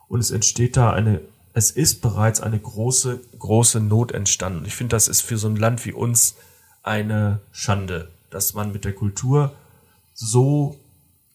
Und 0.09 0.21
es 0.21 0.31
entsteht 0.31 0.79
da 0.79 0.91
eine 0.91 1.21
es 1.53 1.71
ist 1.71 2.01
bereits 2.01 2.41
eine 2.41 2.59
große, 2.59 3.21
große 3.39 3.81
Not 3.81 4.13
entstanden. 4.13 4.65
Ich 4.67 4.75
finde, 4.75 4.97
das 4.97 5.09
ist 5.09 5.23
für 5.23 5.37
so 5.37 5.49
ein 5.49 5.57
Land 5.57 5.85
wie 5.85 5.93
uns 5.93 6.37
eine 6.83 7.41
Schande, 7.53 8.09
dass 8.31 8.55
man 8.55 8.73
mit 8.73 8.85
der 8.85 8.95
Kultur 8.95 9.53
so 10.15 10.79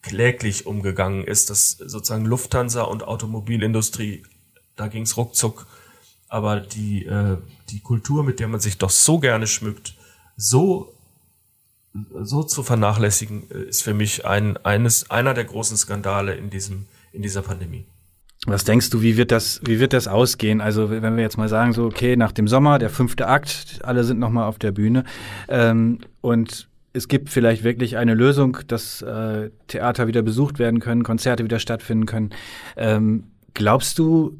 kläglich 0.02 0.66
umgegangen 0.66 1.24
ist, 1.24 1.50
dass 1.50 1.72
sozusagen 1.72 2.24
Lufthansa 2.24 2.82
und 2.82 3.02
Automobilindustrie, 3.02 4.22
da 4.76 4.88
ging 4.88 5.02
es 5.02 5.16
ruckzuck, 5.16 5.66
aber 6.28 6.60
die, 6.60 7.04
äh, 7.04 7.38
die 7.70 7.80
Kultur, 7.80 8.22
mit 8.22 8.40
der 8.40 8.48
man 8.48 8.60
sich 8.60 8.78
doch 8.78 8.90
so 8.90 9.18
gerne 9.18 9.46
schmückt, 9.46 9.94
so, 10.36 10.94
so 12.22 12.42
zu 12.42 12.62
vernachlässigen, 12.62 13.50
äh, 13.50 13.64
ist 13.64 13.82
für 13.82 13.94
mich 13.94 14.24
ein, 14.24 14.56
eines, 14.58 15.10
einer 15.10 15.34
der 15.34 15.44
großen 15.44 15.76
Skandale 15.76 16.34
in 16.34 16.50
diesem, 16.50 16.86
in 17.12 17.22
dieser 17.22 17.42
Pandemie. 17.42 17.84
Was 18.44 18.64
denkst 18.64 18.90
du, 18.90 19.02
wie 19.02 19.16
wird 19.16 19.32
das, 19.32 19.60
wie 19.64 19.80
wird 19.80 19.92
das 19.92 20.06
ausgehen? 20.06 20.60
Also 20.60 20.90
wenn 20.90 21.16
wir 21.16 21.22
jetzt 21.22 21.38
mal 21.38 21.48
sagen, 21.48 21.72
so 21.72 21.84
okay, 21.86 22.16
nach 22.16 22.32
dem 22.32 22.46
Sommer, 22.46 22.78
der 22.78 22.90
fünfte 22.90 23.26
Akt, 23.26 23.80
alle 23.82 24.04
sind 24.04 24.20
noch 24.20 24.30
mal 24.30 24.46
auf 24.46 24.58
der 24.58 24.72
Bühne 24.72 25.04
ähm, 25.48 25.98
und 26.20 26.68
es 26.92 27.08
gibt 27.08 27.28
vielleicht 27.28 27.62
wirklich 27.62 27.96
eine 27.96 28.14
Lösung, 28.14 28.58
dass 28.68 29.02
äh, 29.02 29.50
Theater 29.66 30.06
wieder 30.06 30.22
besucht 30.22 30.58
werden 30.58 30.80
können, 30.80 31.02
Konzerte 31.02 31.44
wieder 31.44 31.58
stattfinden 31.58 32.06
können. 32.06 32.30
Ähm, 32.76 33.24
glaubst 33.52 33.98
du, 33.98 34.38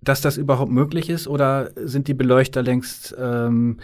dass 0.00 0.20
das 0.20 0.38
überhaupt 0.38 0.72
möglich 0.72 1.10
ist 1.10 1.28
oder 1.28 1.70
sind 1.76 2.08
die 2.08 2.14
Beleuchter 2.14 2.62
längst 2.62 3.14
ähm, 3.18 3.78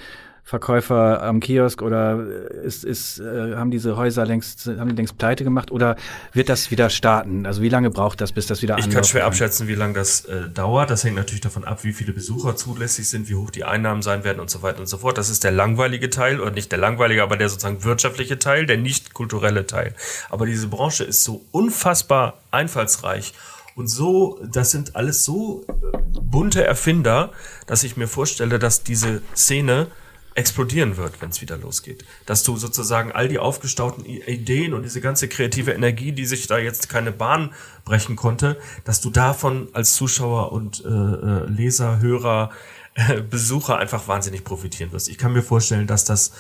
Verkäufer 0.49 1.25
am 1.25 1.41
Kiosk 1.41 1.83
oder 1.83 2.21
ist, 2.63 2.85
ist, 2.85 3.19
äh, 3.19 3.57
haben 3.57 3.73
diese 3.73 3.97
Häuser 3.97 4.25
längst, 4.25 4.69
haben 4.69 4.91
die 4.91 4.95
längst 4.95 5.19
pleite 5.19 5.43
gemacht 5.43 5.73
oder 5.73 5.97
wird 6.35 6.49
das 6.49 6.71
wieder 6.71 6.89
starten? 6.89 7.47
Also 7.47 7.63
wie 7.63 7.69
lange 7.69 7.91
braucht 7.91 8.21
das, 8.21 8.31
bis 8.31 8.47
das 8.47 8.63
wieder 8.63 8.79
Ich 8.79 8.89
kann 8.89 9.03
schwer 9.03 9.23
kann? 9.23 9.31
abschätzen, 9.31 9.67
wie 9.67 9.75
lange 9.75 9.95
das 9.95 10.25
äh, 10.27 10.49
dauert. 10.49 10.91
Das 10.91 11.03
hängt 11.03 11.17
natürlich 11.17 11.41
davon 11.41 11.65
ab, 11.65 11.83
wie 11.83 11.93
viele 11.93 12.13
Besucher 12.13 12.55
zulässig 12.55 13.09
sind, 13.09 13.29
wie 13.29 13.35
hoch 13.35 13.51
die 13.51 13.65
Einnahmen 13.65 14.03
sein 14.03 14.23
werden 14.23 14.39
und 14.39 14.49
so 14.49 14.63
weiter 14.63 14.79
und 14.79 14.87
so 14.87 14.99
fort. 14.99 15.19
Das 15.19 15.31
ist 15.31 15.43
der 15.43 15.51
langweilige 15.51 16.11
Teil 16.11 16.41
oder 16.41 16.53
nicht 16.53 16.71
der 16.71 16.79
langweilige, 16.79 17.25
aber 17.25 17.37
der 17.37 17.49
sozusagen 17.49 17.83
wirtschaftliche 17.83 18.39
Teil, 18.39 18.67
der 18.67 18.77
nicht 18.77 19.15
kulturelle 19.15 19.67
Teil. 19.67 19.95
Aber 20.31 20.47
diese 20.47 20.69
Branche 20.69 21.03
ist 21.03 21.25
so 21.25 21.45
unfassbar 21.51 22.35
einfallsreich 22.53 23.35
und 23.75 23.89
so, 23.89 24.39
das 24.49 24.71
sind 24.71 24.95
alles 24.95 25.25
so 25.25 25.65
äh, 25.69 25.99
bunte 26.21 26.65
Erfinder, 26.65 27.33
dass 27.67 27.83
ich 27.83 27.97
mir 27.97 28.07
vorstelle, 28.07 28.61
dass 28.61 28.85
diese 28.85 29.23
Szene 29.35 29.89
explodieren 30.37 30.97
wird, 30.97 31.21
wenn 31.23 31.31
es 31.31 31.41
wieder 31.41 31.57
losgeht. 31.57 32.05
Dass 32.27 32.43
du 32.43 32.57
sozusagen 32.57 33.11
all 33.11 33.29
die 33.29 33.39
aufgestauten 33.39 34.05
Ideen 34.05 34.75
und 34.75 34.83
diese 34.83 35.01
ganze 35.01 35.29
kreative 35.29 35.73
Energie, 35.73 36.13
die 36.13 36.27
sich 36.27 36.47
da 36.47 36.59
jetzt 36.59 36.89
keine 36.89 37.11
Bahn 37.11 37.55
brechen 37.85 38.17
konnte, 38.17 38.59
dass 38.85 39.01
du 39.01 39.11
davon 39.11 39.69
als 39.73 39.95
Zuschauer 39.95 40.53
und 40.53 40.85
äh, 40.85 40.89
äh, 40.89 41.47
Leser, 41.47 42.01
Hörer, 42.01 42.51
äh, 42.95 43.23
Besucher 43.23 43.79
einfach 43.79 44.09
wahnsinnig 44.09 44.45
profitieren 44.45 44.93
wirst. 44.93 45.09
Ich 45.09 45.19
kann 45.19 45.33
mir 45.33 45.43
vorstellen, 45.43 45.87
dass 45.87 46.05
das 46.05 46.33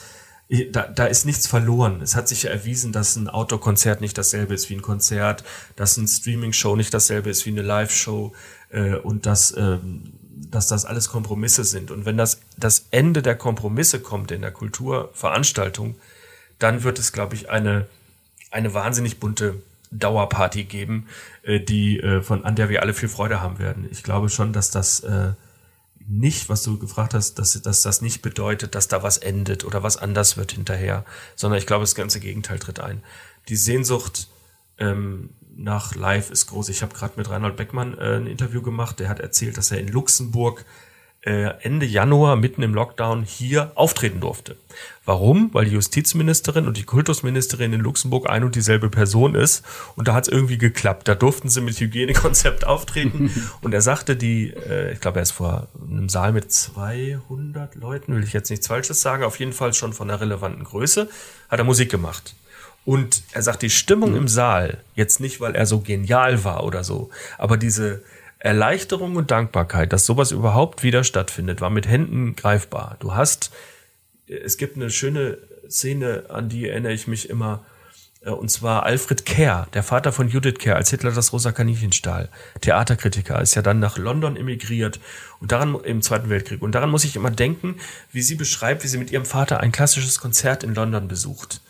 da, 0.71 0.87
da 0.87 1.07
ist 1.07 1.25
nichts 1.26 1.49
verloren. 1.49 2.00
Es 2.03 2.15
hat 2.15 2.29
sich 2.29 2.45
ja 2.45 2.50
erwiesen, 2.50 2.93
dass 2.93 3.17
ein 3.17 3.29
Outdoor-Konzert 3.29 4.00
nicht 4.00 4.17
dasselbe 4.17 4.55
ist 4.55 4.71
wie 4.71 4.75
ein 4.75 4.83
Konzert, 4.83 5.43
dass 5.75 5.97
ein 5.97 6.07
Streaming-Show 6.07 6.76
nicht 6.76 6.95
dasselbe 6.95 7.31
ist 7.31 7.47
wie 7.47 7.50
eine 7.50 7.62
Live-Show 7.62 8.33
äh, 8.71 8.95
und 8.95 9.26
dass 9.26 9.57
ähm, 9.57 10.12
dass 10.37 10.69
das 10.69 10.85
alles 10.85 11.09
Kompromisse 11.09 11.64
sind. 11.64 11.90
Und 11.90 12.05
wenn 12.05 12.16
das 12.16 12.40
das 12.57 12.87
Ende 12.90 13.23
der 13.23 13.37
Kompromisse 13.37 14.00
kommt 14.00 14.31
in 14.31 14.43
der 14.43 14.52
Kulturveranstaltung, 14.52 15.97
dann 16.59 16.83
wird 16.83 16.99
es, 16.99 17.12
glaube 17.12 17.35
ich, 17.35 17.50
eine, 17.50 17.87
eine 18.50 18.75
wahnsinnig 18.75 19.19
bunte 19.19 19.62
Dauerparty 19.90 20.64
geben, 20.64 21.07
äh, 21.43 21.61
die, 21.61 22.00
äh, 22.00 22.23
von, 22.23 22.45
an 22.45 22.57
der 22.57 22.69
wir 22.69 22.83
alle 22.83 22.95
viel 22.95 23.09
Freude 23.09 23.40
haben 23.40 23.59
werden. 23.59 23.88
Ich 23.90 24.02
glaube 24.02 24.28
schon, 24.28 24.52
dass 24.52 24.71
das 24.71 25.00
äh, 25.00 25.33
nicht, 26.09 26.49
was 26.49 26.62
du 26.62 26.78
gefragt 26.78 27.14
hast, 27.14 27.38
dass, 27.38 27.61
dass 27.61 27.83
das 27.83 28.00
nicht 28.00 28.23
bedeutet, 28.23 28.75
dass 28.75 28.88
da 28.88 29.02
was 29.02 29.19
endet 29.19 29.64
oder 29.64 29.83
was 29.83 29.97
anders 29.97 30.37
wird 30.37 30.52
hinterher, 30.52 31.05
sondern 31.35 31.59
ich 31.59 31.66
glaube, 31.66 31.83
das 31.83 31.95
ganze 31.95 32.21
Gegenteil 32.21 32.59
tritt 32.59 32.81
ein. 32.81 33.02
Die 33.49 33.57
Sehnsucht 33.57 34.28
ähm, 34.78 35.31
nach 35.57 35.95
Live 35.95 36.31
ist 36.31 36.47
groß. 36.49 36.69
Ich 36.69 36.83
habe 36.83 36.95
gerade 36.95 37.15
mit 37.17 37.31
Reinhold 37.31 37.57
Beckmann 37.57 37.97
äh, 37.99 38.17
ein 38.17 38.27
Interview 38.27 38.63
gemacht. 38.63 39.01
Der 39.01 39.09
hat 39.09 39.21
erzählt, 39.21 39.57
dass 39.57 39.71
er 39.71 39.79
in 39.79 39.89
Luxemburg 39.89 40.65
äh, 41.27 41.55
Ende 41.63 41.87
Januar 41.87 42.37
mitten 42.37 42.63
im 42.63 42.73
Lockdown 42.73 43.25
hier 43.25 43.73
auftreten 43.75 44.21
durfte. 44.21 44.57
Warum? 45.05 45.53
Weil 45.53 45.65
die 45.65 45.73
Justizministerin 45.73 46.69
und 46.69 46.77
die 46.77 46.85
Kultusministerin 46.85 47.73
in 47.73 47.81
Luxemburg 47.81 48.31
ein 48.31 48.45
und 48.45 48.55
dieselbe 48.55 48.91
Person 48.91 49.35
ist. 49.35 49.65
Und 49.97 50.07
da 50.07 50.15
hat 50.15 50.29
es 50.29 50.33
irgendwie 50.33 50.59
geklappt. 50.59 51.09
Da 51.09 51.17
durften 51.17 51.49
sie 51.49 51.61
mit 51.61 51.81
Hygienekonzept 51.81 52.65
auftreten. 52.67 53.31
und 53.61 53.75
er 53.75 53.81
sagte, 53.81 54.15
die, 54.15 54.51
äh, 54.51 54.93
ich 54.93 55.01
glaube, 55.01 55.19
er 55.19 55.25
ist 55.25 55.33
vor 55.33 55.67
einem 55.81 56.09
Saal 56.09 56.33
mit 56.33 56.53
200 56.53 57.75
Leuten, 57.75 58.15
will 58.15 58.23
ich 58.23 58.33
jetzt 58.33 58.51
nichts 58.51 58.69
Falsches 58.69 59.03
sagen, 59.03 59.25
auf 59.25 59.41
jeden 59.41 59.53
Fall 59.53 59.75
schon 59.75 59.93
von 59.93 60.09
einer 60.09 60.21
relevanten 60.21 60.63
Größe, 60.63 61.09
hat 61.49 61.59
er 61.59 61.65
Musik 61.65 61.91
gemacht. 61.91 62.35
Und 62.87 63.25
er 63.33 63.43
sagt, 63.43 63.62
die 63.62 63.71
Stimmung 63.71 64.12
mhm. 64.12 64.16
im 64.16 64.28
Saal, 64.28 64.78
jetzt 64.95 65.21
nicht, 65.21 65.40
weil 65.40 65.57
er 65.57 65.66
so 65.66 65.81
genial 65.81 66.45
war 66.45 66.64
oder 66.64 66.85
so, 66.85 67.11
aber 67.37 67.57
diese 67.57 68.02
Erleichterung 68.38 69.16
und 69.16 69.33
Dankbarkeit, 69.33 69.93
dass 69.93 70.07
sowas 70.07 70.31
überhaupt 70.31 70.85
wieder 70.85 71.02
stattfindet, 71.02 71.61
war 71.61 71.69
mit 71.69 71.88
Händen 71.88 72.37
greifbar. 72.37 72.97
Du 73.00 73.14
hast, 73.14 73.50
es 74.28 74.57
gibt 74.57 74.76
eine 74.76 74.90
schöne 74.90 75.38
Szene, 75.69 76.26
an 76.28 76.49
die 76.49 76.69
erinnere 76.69 76.93
ich 76.93 77.09
mich 77.09 77.28
immer, 77.28 77.64
äh, 78.21 78.31
und 78.31 78.52
zwar 78.52 78.85
Alfred 78.85 79.26
Kerr, 79.26 79.66
der 79.75 79.83
Vater 79.83 80.12
von 80.12 80.28
Judith 80.28 80.59
Kerr, 80.61 80.76
als 80.76 80.90
Hitler 80.90 81.11
das 81.11 81.33
rosa 81.33 81.50
Kaninchen 81.50 81.90
stahl, 81.90 82.28
Theaterkritiker, 82.61 83.40
ist 83.40 83.57
ja 83.57 83.62
dann 83.62 83.81
nach 83.81 83.99
London 83.99 84.37
emigriert 84.37 85.00
und 85.40 85.50
daran 85.50 85.75
im 85.83 86.02
Zweiten 86.02 86.28
Weltkrieg. 86.28 86.62
Und 86.62 86.76
daran 86.76 86.90
muss 86.90 87.02
ich 87.02 87.16
immer 87.16 87.33
denken, 87.33 87.76
wie 88.12 88.23
sie 88.23 88.37
beschreibt, 88.37 88.85
wie 88.85 88.88
sie 88.88 88.99
mit 88.99 89.11
ihrem 89.11 89.25
Vater 89.25 89.59
ein 89.59 89.73
klassisches 89.73 90.21
Konzert 90.21 90.62
in 90.62 90.75
London 90.75 91.09
besucht. 91.09 91.62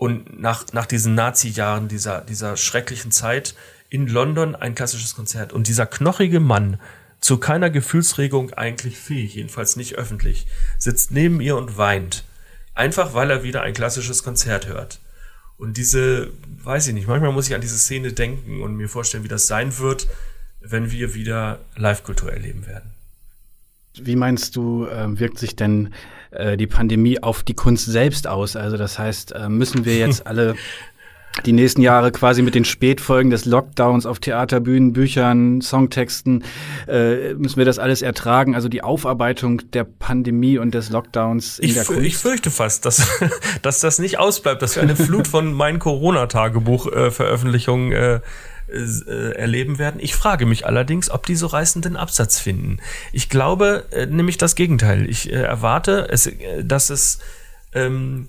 Und 0.00 0.40
nach, 0.40 0.64
nach 0.72 0.86
diesen 0.86 1.14
Nazi-Jahren, 1.14 1.86
dieser, 1.88 2.22
dieser 2.22 2.56
schrecklichen 2.56 3.12
Zeit 3.12 3.54
in 3.90 4.06
London 4.06 4.54
ein 4.54 4.74
klassisches 4.74 5.14
Konzert. 5.14 5.52
Und 5.52 5.68
dieser 5.68 5.84
knochige 5.84 6.40
Mann, 6.40 6.80
zu 7.20 7.36
keiner 7.36 7.68
Gefühlsregung 7.68 8.54
eigentlich 8.54 8.96
fähig, 8.96 9.34
jedenfalls 9.34 9.76
nicht 9.76 9.96
öffentlich, 9.96 10.46
sitzt 10.78 11.10
neben 11.10 11.42
ihr 11.42 11.54
und 11.54 11.76
weint. 11.76 12.24
Einfach 12.72 13.12
weil 13.12 13.30
er 13.30 13.42
wieder 13.42 13.60
ein 13.60 13.74
klassisches 13.74 14.22
Konzert 14.22 14.66
hört. 14.66 15.00
Und 15.58 15.76
diese, 15.76 16.30
weiß 16.64 16.86
ich 16.86 16.94
nicht, 16.94 17.06
manchmal 17.06 17.32
muss 17.32 17.48
ich 17.48 17.54
an 17.54 17.60
diese 17.60 17.78
Szene 17.78 18.14
denken 18.14 18.62
und 18.62 18.76
mir 18.76 18.88
vorstellen, 18.88 19.24
wie 19.24 19.28
das 19.28 19.48
sein 19.48 19.76
wird, 19.76 20.08
wenn 20.62 20.90
wir 20.90 21.12
wieder 21.12 21.58
Live-Kultur 21.76 22.32
erleben 22.32 22.66
werden. 22.66 22.90
Wie 24.00 24.16
meinst 24.16 24.56
du, 24.56 24.86
äh, 24.86 25.18
wirkt 25.18 25.38
sich 25.38 25.56
denn 25.56 25.92
äh, 26.30 26.56
die 26.56 26.66
Pandemie 26.66 27.22
auf 27.22 27.42
die 27.42 27.54
Kunst 27.54 27.86
selbst 27.86 28.26
aus? 28.26 28.56
Also 28.56 28.76
das 28.76 28.98
heißt, 28.98 29.32
äh, 29.32 29.48
müssen 29.48 29.84
wir 29.84 29.98
jetzt 29.98 30.26
alle 30.28 30.54
die 31.46 31.52
nächsten 31.52 31.80
Jahre 31.80 32.10
quasi 32.12 32.42
mit 32.42 32.54
den 32.54 32.64
Spätfolgen 32.64 33.30
des 33.30 33.44
Lockdowns 33.44 34.04
auf 34.04 34.18
Theaterbühnen, 34.18 34.92
Büchern, 34.92 35.60
Songtexten, 35.60 36.42
äh, 36.88 37.34
müssen 37.34 37.56
wir 37.56 37.64
das 37.64 37.78
alles 37.78 38.02
ertragen? 38.02 38.56
Also 38.56 38.68
die 38.68 38.82
Aufarbeitung 38.82 39.70
der 39.70 39.84
Pandemie 39.84 40.58
und 40.58 40.74
des 40.74 40.90
Lockdowns 40.90 41.60
in 41.60 41.68
ich 41.68 41.74
der 41.74 41.84
Kunst? 41.84 42.02
Ich 42.02 42.16
fürchte 42.16 42.50
fast, 42.50 42.84
dass, 42.84 43.06
dass 43.62 43.78
das 43.80 44.00
nicht 44.00 44.18
ausbleibt, 44.18 44.60
dass 44.60 44.74
wir 44.76 44.82
eine 44.82 44.96
Flut 44.96 45.28
von 45.28 45.52
mein 45.52 45.78
Corona-Tagebuch-Veröffentlichungen 45.78 47.92
äh, 47.92 48.18
äh, 48.70 49.32
erleben 49.32 49.78
werden. 49.78 50.00
Ich 50.00 50.14
frage 50.14 50.46
mich 50.46 50.66
allerdings, 50.66 51.10
ob 51.10 51.26
die 51.26 51.36
so 51.36 51.46
reißenden 51.46 51.96
Absatz 51.96 52.38
finden. 52.38 52.78
Ich 53.12 53.28
glaube 53.28 53.86
äh, 53.90 54.06
nämlich 54.06 54.38
das 54.38 54.54
Gegenteil. 54.54 55.08
Ich 55.08 55.30
äh, 55.30 55.36
erwarte, 55.36 56.08
es, 56.10 56.26
äh, 56.26 56.64
dass 56.64 56.90
es 56.90 57.18
ähm, 57.74 58.28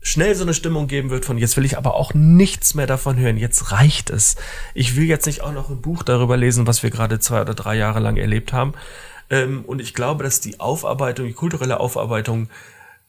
schnell 0.00 0.34
so 0.34 0.44
eine 0.44 0.54
Stimmung 0.54 0.86
geben 0.86 1.10
wird 1.10 1.24
von 1.24 1.38
jetzt 1.38 1.56
will 1.56 1.64
ich 1.64 1.76
aber 1.76 1.94
auch 1.94 2.14
nichts 2.14 2.74
mehr 2.74 2.86
davon 2.86 3.18
hören, 3.18 3.36
jetzt 3.36 3.72
reicht 3.72 4.10
es. 4.10 4.36
Ich 4.74 4.96
will 4.96 5.04
jetzt 5.04 5.26
nicht 5.26 5.42
auch 5.42 5.52
noch 5.52 5.70
ein 5.70 5.80
Buch 5.80 6.02
darüber 6.02 6.36
lesen, 6.36 6.66
was 6.66 6.82
wir 6.82 6.90
gerade 6.90 7.18
zwei 7.18 7.40
oder 7.40 7.54
drei 7.54 7.76
Jahre 7.76 8.00
lang 8.00 8.16
erlebt 8.16 8.52
haben. 8.52 8.74
Ähm, 9.30 9.64
und 9.66 9.80
ich 9.80 9.94
glaube, 9.94 10.24
dass 10.24 10.40
die 10.40 10.60
Aufarbeitung, 10.60 11.26
die 11.26 11.32
kulturelle 11.32 11.80
Aufarbeitung, 11.80 12.48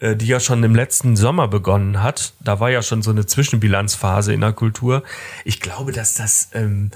die 0.02 0.28
ja 0.28 0.40
schon 0.40 0.64
im 0.64 0.76
letzten 0.76 1.16
Sommer 1.16 1.48
begonnen 1.48 2.02
hat, 2.02 2.34
da 2.40 2.60
war 2.60 2.70
ja 2.70 2.82
schon 2.82 3.02
so 3.02 3.12
eine 3.12 3.26
Zwischenbilanzphase 3.26 4.34
in 4.34 4.42
der 4.42 4.54
Kultur. 4.54 5.04
Ich 5.46 5.60
glaube, 5.60 5.92
dass 5.92 6.14
das 6.14 6.50
ähm, 6.54 6.92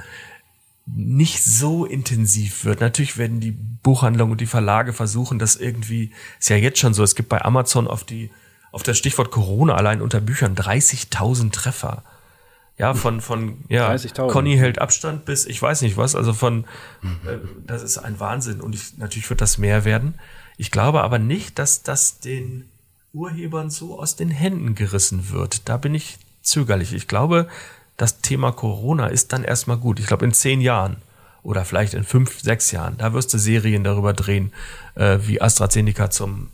nicht 0.85 1.43
so 1.43 1.85
intensiv 1.85 2.65
wird. 2.65 2.81
Natürlich 2.81 3.17
werden 3.17 3.39
die 3.39 3.51
Buchhandlungen 3.51 4.33
und 4.33 4.41
die 4.41 4.45
Verlage 4.45 4.93
versuchen, 4.93 5.39
das 5.39 5.55
irgendwie, 5.55 6.11
ist 6.39 6.49
ja 6.49 6.57
jetzt 6.57 6.79
schon 6.79 6.93
so, 6.93 7.03
es 7.03 7.15
gibt 7.15 7.29
bei 7.29 7.41
Amazon 7.43 7.87
auf 7.87 8.03
die 8.03 8.31
auf 8.73 8.81
das 8.81 8.97
Stichwort 8.97 9.29
Corona 9.29 9.75
allein 9.75 10.01
unter 10.01 10.19
Büchern 10.19 10.55
30.000 10.55 11.51
Treffer. 11.51 12.03
Ja, 12.75 12.95
von, 12.95 13.21
von, 13.21 13.63
ja, 13.69 13.95
Conny 14.15 14.57
hält 14.57 14.79
Abstand 14.79 15.25
bis, 15.25 15.45
ich 15.45 15.61
weiß 15.61 15.83
nicht 15.83 15.95
was, 15.95 16.15
also 16.15 16.33
von, 16.33 16.65
äh, 17.03 17.37
das 17.67 17.83
ist 17.83 17.99
ein 17.99 18.19
Wahnsinn 18.19 18.61
und 18.61 18.73
ich, 18.73 18.97
natürlich 18.97 19.29
wird 19.29 19.41
das 19.41 19.59
mehr 19.59 19.85
werden. 19.85 20.15
Ich 20.57 20.71
glaube 20.71 21.03
aber 21.03 21.19
nicht, 21.19 21.59
dass 21.59 21.83
das 21.83 22.19
den 22.19 22.67
Urhebern 23.13 23.69
so 23.69 23.99
aus 23.99 24.15
den 24.15 24.29
Händen 24.29 24.75
gerissen 24.75 25.29
wird. 25.29 25.69
Da 25.69 25.77
bin 25.77 25.93
ich 25.93 26.17
zögerlich. 26.41 26.93
Ich 26.93 27.07
glaube, 27.07 27.47
das 27.95 28.21
Thema 28.21 28.51
Corona 28.51 29.07
ist 29.07 29.33
dann 29.33 29.43
erstmal 29.43 29.77
gut. 29.77 29.99
Ich 29.99 30.07
glaube, 30.07 30.25
in 30.25 30.33
zehn 30.33 30.61
Jahren 30.61 30.97
oder 31.43 31.63
vielleicht 31.63 31.93
in 31.93 32.03
fünf, 32.03 32.41
sechs 32.41 32.71
Jahren, 32.71 32.97
da 32.97 33.13
wirst 33.13 33.33
du 33.33 33.37
Serien 33.37 33.83
darüber 33.83 34.13
drehen, 34.13 34.51
äh, 34.95 35.19
wie 35.21 35.41
AstraZeneca 35.41 36.09
zum 36.09 36.49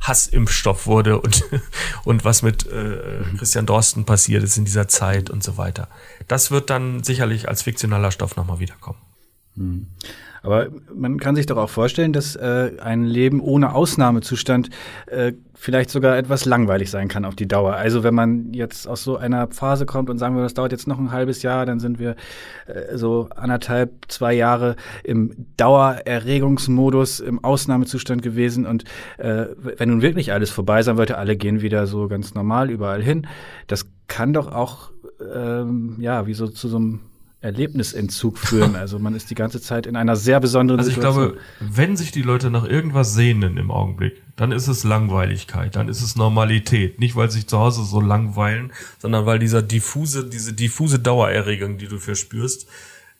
Hassimpfstoff 0.00 0.86
wurde 0.86 1.20
und, 1.20 1.44
und 2.04 2.24
was 2.24 2.42
mit 2.42 2.66
äh, 2.66 3.22
Christian 3.38 3.66
Dorsten 3.66 4.04
passiert 4.04 4.42
ist 4.42 4.56
in 4.56 4.64
dieser 4.64 4.88
Zeit 4.88 5.30
und 5.30 5.42
so 5.42 5.56
weiter. 5.56 5.88
Das 6.26 6.50
wird 6.50 6.70
dann 6.70 7.04
sicherlich 7.04 7.48
als 7.48 7.62
fiktionaler 7.62 8.10
Stoff 8.10 8.36
nochmal 8.36 8.58
wiederkommen. 8.58 8.98
Hm. 9.56 9.86
Aber 10.44 10.68
man 10.94 11.18
kann 11.18 11.34
sich 11.34 11.46
doch 11.46 11.56
auch 11.56 11.70
vorstellen, 11.70 12.12
dass 12.12 12.36
äh, 12.36 12.72
ein 12.80 13.04
Leben 13.04 13.40
ohne 13.40 13.74
Ausnahmezustand 13.74 14.68
äh, 15.06 15.32
vielleicht 15.54 15.88
sogar 15.88 16.18
etwas 16.18 16.44
langweilig 16.44 16.90
sein 16.90 17.08
kann 17.08 17.24
auf 17.24 17.34
die 17.34 17.48
Dauer. 17.48 17.74
Also 17.74 18.04
wenn 18.04 18.14
man 18.14 18.52
jetzt 18.52 18.86
aus 18.86 19.02
so 19.02 19.16
einer 19.16 19.48
Phase 19.48 19.86
kommt 19.86 20.10
und 20.10 20.18
sagen 20.18 20.36
wir, 20.36 20.42
das 20.42 20.52
dauert 20.52 20.72
jetzt 20.72 20.86
noch 20.86 20.98
ein 20.98 21.12
halbes 21.12 21.42
Jahr, 21.42 21.64
dann 21.64 21.80
sind 21.80 21.98
wir 21.98 22.16
äh, 22.66 22.96
so 22.96 23.28
anderthalb, 23.34 23.90
zwei 24.08 24.34
Jahre 24.34 24.76
im 25.02 25.32
Dauererregungsmodus, 25.56 27.20
im 27.20 27.42
Ausnahmezustand 27.42 28.20
gewesen. 28.20 28.66
Und 28.66 28.84
äh, 29.16 29.46
wenn 29.78 29.88
nun 29.88 30.02
wirklich 30.02 30.32
alles 30.32 30.50
vorbei 30.50 30.82
sein 30.82 30.98
wollte, 30.98 31.16
alle 31.16 31.36
gehen 31.36 31.62
wieder 31.62 31.86
so 31.86 32.06
ganz 32.06 32.34
normal 32.34 32.70
überall 32.70 33.02
hin, 33.02 33.26
das 33.66 33.86
kann 34.08 34.34
doch 34.34 34.52
auch 34.52 34.90
ähm, 35.34 35.96
ja 35.98 36.26
wie 36.26 36.34
so 36.34 36.48
zu 36.48 36.68
so 36.68 36.76
einem 36.76 37.00
Erlebnisentzug 37.44 38.38
führen. 38.38 38.74
Also 38.84 38.98
man 38.98 39.14
ist 39.14 39.30
die 39.30 39.34
ganze 39.34 39.60
Zeit 39.60 39.86
in 39.86 39.96
einer 39.96 40.16
sehr 40.16 40.40
besonderen 40.40 40.80
also 40.80 40.90
Situation. 40.90 41.22
Also 41.22 41.34
ich 41.34 41.58
glaube, 41.58 41.76
wenn 41.76 41.96
sich 41.96 42.10
die 42.10 42.22
Leute 42.22 42.50
nach 42.50 42.64
irgendwas 42.64 43.14
sehnen 43.14 43.56
im 43.56 43.70
Augenblick, 43.70 44.20
dann 44.36 44.52
ist 44.52 44.68
es 44.68 44.84
Langweiligkeit, 44.84 45.76
dann 45.76 45.88
ist 45.88 46.02
es 46.02 46.16
Normalität. 46.16 46.98
Nicht, 46.98 47.14
weil 47.14 47.30
sich 47.30 47.46
zu 47.46 47.58
Hause 47.58 47.84
so 47.84 48.00
langweilen, 48.00 48.72
sondern 48.98 49.26
weil 49.26 49.38
dieser 49.38 49.62
diffuse, 49.62 50.28
diese 50.28 50.52
diffuse 50.52 50.98
Dauererregung, 50.98 51.78
die 51.78 51.86
du 51.86 51.98
verspürst, 51.98 52.66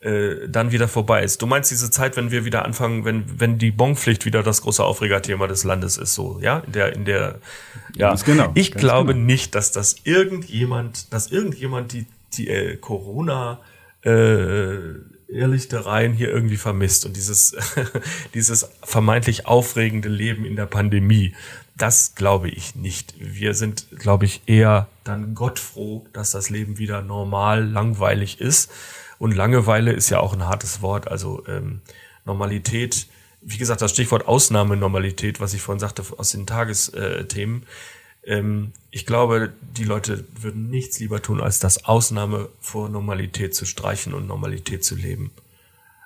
äh, 0.01 0.49
dann 0.49 0.73
wieder 0.73 0.89
vorbei 0.89 1.23
ist. 1.23 1.41
Du 1.41 1.47
meinst 1.47 1.71
diese 1.71 1.91
Zeit, 1.91 2.17
wenn 2.17 2.31
wir 2.31 2.45
wieder 2.45 2.65
anfangen, 2.65 3.05
wenn, 3.05 3.25
wenn 3.41 3.59
die 3.59 3.71
Bonpflicht 3.71 4.27
wieder 4.27 4.43
das 4.43 4.61
große 4.63 4.85
Aufregerthema 4.85 5.47
des 5.47 5.65
Landes 5.65 5.97
ist, 5.97 6.15
so, 6.15 6.41
ja, 6.43 6.59
in 6.59 6.73
der, 6.73 6.95
in 6.95 7.05
der, 7.05 7.41
ja. 7.97 8.09
Ganz 8.09 8.25
genau. 8.25 8.51
Ich 8.55 8.73
glaube 8.73 9.15
genau. 9.15 9.25
nicht, 9.25 9.55
dass 9.55 9.73
das 9.73 9.97
irgendjemand, 10.05 11.13
dass 11.13 11.31
irgendjemand 11.31 11.93
die, 11.93 12.07
die 12.35 12.49
äh, 12.49 12.77
Corona, 12.77 13.61
äh, 14.05 14.79
Irrlichtereien 15.29 16.13
hier 16.13 16.31
irgendwie 16.31 16.57
vermisst 16.57 17.07
und 17.07 17.17
dieses, 17.17 17.57
dieses 18.35 18.69
vermeintlich 18.83 19.47
aufregende 19.47 20.09
Leben 20.09 20.45
in 20.45 20.57
der 20.57 20.67
Pandemie. 20.67 21.35
Das 21.77 22.15
glaube 22.15 22.49
ich 22.49 22.77
nicht. 22.77 23.15
Wir 23.19 23.55
sind, 23.55 23.87
glaube 23.99 24.27
ich, 24.27 24.43
eher 24.47 24.87
dann 25.03 25.35
gottfroh, 25.35 26.07
dass 26.13 26.31
das 26.31 26.51
Leben 26.51 26.79
wieder 26.79 27.03
normal 27.03 27.65
langweilig 27.65 28.41
ist. 28.41 28.71
Und 29.19 29.35
Langeweile 29.35 29.93
ist 29.93 30.11
ja 30.11 30.21
auch 30.21 30.35
ein 30.35 30.47
hartes 30.47 30.83
Wort. 30.83 31.09
Also 31.09 31.45
ähm, 31.49 31.81
Normalität, 32.25 33.09
wie 33.41 33.59
gesagt, 33.59 33.83
das 33.83 33.91
Stichwort 33.91 34.29
Ausnahmenormalität, 34.29 35.41
was 35.41 35.53
ich 35.53 35.63
vorhin 35.63 35.81
sagte 35.81 36.05
aus 36.17 36.31
den 36.31 36.47
Tagesthemen, 36.47 37.67
ähm, 38.27 38.73
ich 38.91 39.07
glaube, 39.07 39.53
die 39.77 39.85
Leute 39.85 40.25
würden 40.41 40.71
nichts 40.71 40.99
lieber 41.01 41.21
tun, 41.21 41.41
als 41.41 41.59
das 41.59 41.85
Ausnahme 41.85 42.49
vor 42.61 42.89
Normalität 42.89 43.55
zu 43.55 43.65
streichen 43.65 44.15
und 44.15 44.27
Normalität 44.27 44.85
zu 44.85 44.95
leben. 44.95 45.31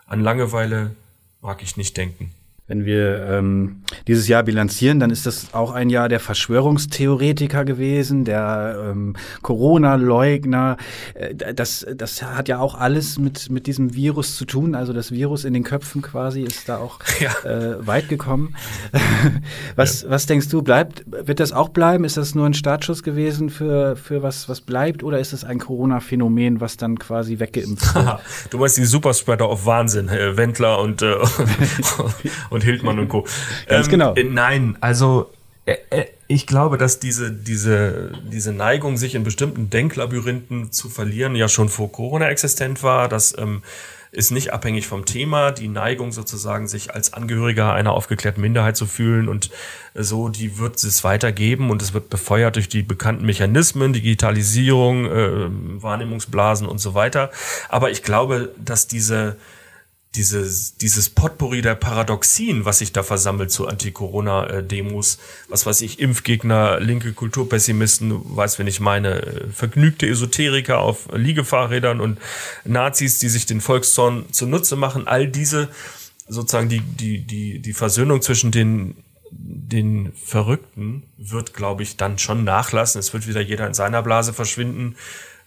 An 0.07 0.20
Langeweile 0.20 0.96
mag 1.40 1.62
ich 1.62 1.76
nicht 1.76 1.96
denken. 1.96 2.33
Wenn 2.68 2.85
wir 2.85 3.26
ähm, 3.31 3.83
dieses 4.07 4.28
Jahr 4.28 4.42
bilanzieren, 4.42 5.00
dann 5.00 5.09
ist 5.09 5.24
das 5.24 5.54
auch 5.54 5.72
ein 5.72 5.88
Jahr 5.88 6.11
der 6.11 6.20
Verschwörungstheoretiker 6.20 7.64
gewesen, 7.64 8.26
der 8.26 8.90
ähm, 8.90 9.16
Corona-Leugner. 9.40 10.76
Äh, 11.14 11.54
das, 11.54 11.87
das 11.94 12.22
hat 12.22 12.46
ja 12.48 12.59
auch 12.59 12.74
alles 12.74 13.18
mit, 13.18 13.48
mit 13.48 13.66
diesem 13.66 13.94
Virus 13.94 14.37
zu 14.37 14.44
tun. 14.44 14.74
Also 14.74 14.92
das 14.92 15.11
Virus 15.11 15.44
in 15.44 15.54
den 15.54 15.64
Köpfen 15.64 16.02
quasi 16.02 16.42
ist 16.42 16.68
da 16.68 16.76
auch 16.76 16.98
ja. 17.20 17.50
äh, 17.50 17.87
weit 17.87 18.11
gekommen. 18.11 18.54
was, 19.76 20.02
ja. 20.02 20.11
was 20.11 20.26
denkst 20.26 20.50
du, 20.50 20.61
bleibt, 20.61 21.04
wird 21.07 21.40
das 21.40 21.52
auch 21.52 21.70
bleiben? 21.70 22.04
Ist 22.04 22.18
das 22.18 22.35
nur 22.35 22.44
ein 22.44 22.52
Startschuss 22.52 23.02
gewesen 23.02 23.48
für, 23.48 23.96
für 23.96 24.22
was, 24.22 24.46
was 24.50 24.61
bleibt? 24.61 25.02
Oder 25.02 25.20
ist 25.20 25.33
es 25.33 25.42
ein 25.42 25.59
Corona-Phänomen, 25.59 26.61
was 26.61 26.76
dann 26.76 26.98
quasi 26.98 27.38
weggeimpft 27.38 27.94
wird? 27.94 28.20
du 28.50 28.59
meinst 28.59 28.76
die 28.76 28.85
Superspreader 28.85 29.46
auf 29.46 29.64
Wahnsinn, 29.64 30.11
Wendler 30.11 30.81
und, 30.81 31.00
äh, 31.00 31.14
und 32.50 32.58
und 32.59 32.64
Hildmann 32.64 32.99
und 32.99 33.09
Co. 33.09 33.27
Ganz 33.66 33.87
ähm, 33.87 33.90
genau. 33.90 34.14
Äh, 34.14 34.25
nein, 34.25 34.77
also 34.81 35.31
äh, 35.64 35.77
äh, 35.90 36.07
ich 36.27 36.47
glaube, 36.47 36.77
dass 36.77 36.99
diese, 36.99 37.31
diese, 37.33 38.12
diese 38.31 38.53
Neigung, 38.53 38.97
sich 38.97 39.14
in 39.14 39.25
bestimmten 39.25 39.71
Denklabyrinthen 39.71 40.73
zu 40.73 40.88
verlieren, 40.88 41.35
ja 41.35 41.49
schon 41.49 41.68
vor 41.68 41.92
Corona 41.92 42.29
existent 42.29 42.83
war. 42.83 43.09
Das 43.09 43.37
ähm, 43.38 43.62
ist 44.12 44.31
nicht 44.31 44.53
abhängig 44.53 44.87
vom 44.87 45.05
Thema. 45.05 45.53
Die 45.53 45.68
Neigung 45.68 46.12
sozusagen, 46.12 46.68
sich 46.68 46.94
als 46.94 47.12
Angehöriger 47.12 47.73
einer 47.73 47.92
aufgeklärten 47.92 48.40
Minderheit 48.40 48.77
zu 48.77 48.87
fühlen 48.87 49.29
und 49.29 49.51
so, 49.94 50.29
die 50.29 50.59
wird 50.59 50.83
es 50.83 51.05
weitergeben 51.05 51.71
und 51.71 51.81
es 51.81 51.92
wird 51.92 52.11
befeuert 52.11 52.57
durch 52.57 52.68
die 52.68 52.83
bekannten 52.83 53.25
Mechanismen, 53.25 53.92
Digitalisierung, 53.92 55.07
äh, 55.07 55.83
Wahrnehmungsblasen 55.83 56.66
und 56.66 56.79
so 56.79 56.94
weiter. 56.94 57.31
Aber 57.68 57.90
ich 57.90 58.03
glaube, 58.03 58.51
dass 58.59 58.87
diese 58.87 59.37
dieses, 60.14 60.77
dieses 60.77 61.11
Potpourri 61.11 61.62
der 61.62 61.75
Paradoxien, 61.75 62.64
was 62.64 62.79
sich 62.79 62.92
da 62.92 63.03
versammelt 63.03 63.51
zu 63.51 63.68
Anti-Corona-Demos, 63.68 65.18
was 65.49 65.66
weiß 65.66 65.83
ich, 65.83 66.01
Impfgegner, 66.01 66.81
linke 66.81 67.12
Kulturpessimisten, 67.12 68.37
weiß, 68.37 68.59
wenn 68.59 68.66
ich 68.66 68.81
meine, 68.81 69.49
vergnügte 69.53 70.07
Esoteriker 70.07 70.79
auf 70.79 71.09
Liegefahrrädern 71.12 72.01
und 72.01 72.18
Nazis, 72.64 73.18
die 73.18 73.29
sich 73.29 73.47
den 73.47 73.61
Volkszorn 73.61 74.27
zunutze 74.33 74.77
machen, 74.77 75.07
all 75.07 75.29
diese 75.29 75.68
sozusagen 76.27 76.68
die, 76.68 76.81
die, 76.81 77.21
die, 77.21 77.59
die 77.61 77.73
Versöhnung 77.73 78.23
zwischen 78.23 78.51
den 78.51 78.97
den 79.31 80.12
Verrückten 80.14 81.03
wird, 81.18 81.53
glaube 81.53 81.83
ich, 81.83 81.97
dann 81.97 82.18
schon 82.18 82.44
nachlassen. 82.44 82.99
Es 82.99 83.12
wird 83.12 83.27
wieder 83.27 83.40
jeder 83.40 83.66
in 83.66 83.75
seiner 83.75 84.03
Blase 84.03 84.33
verschwinden. 84.33 84.97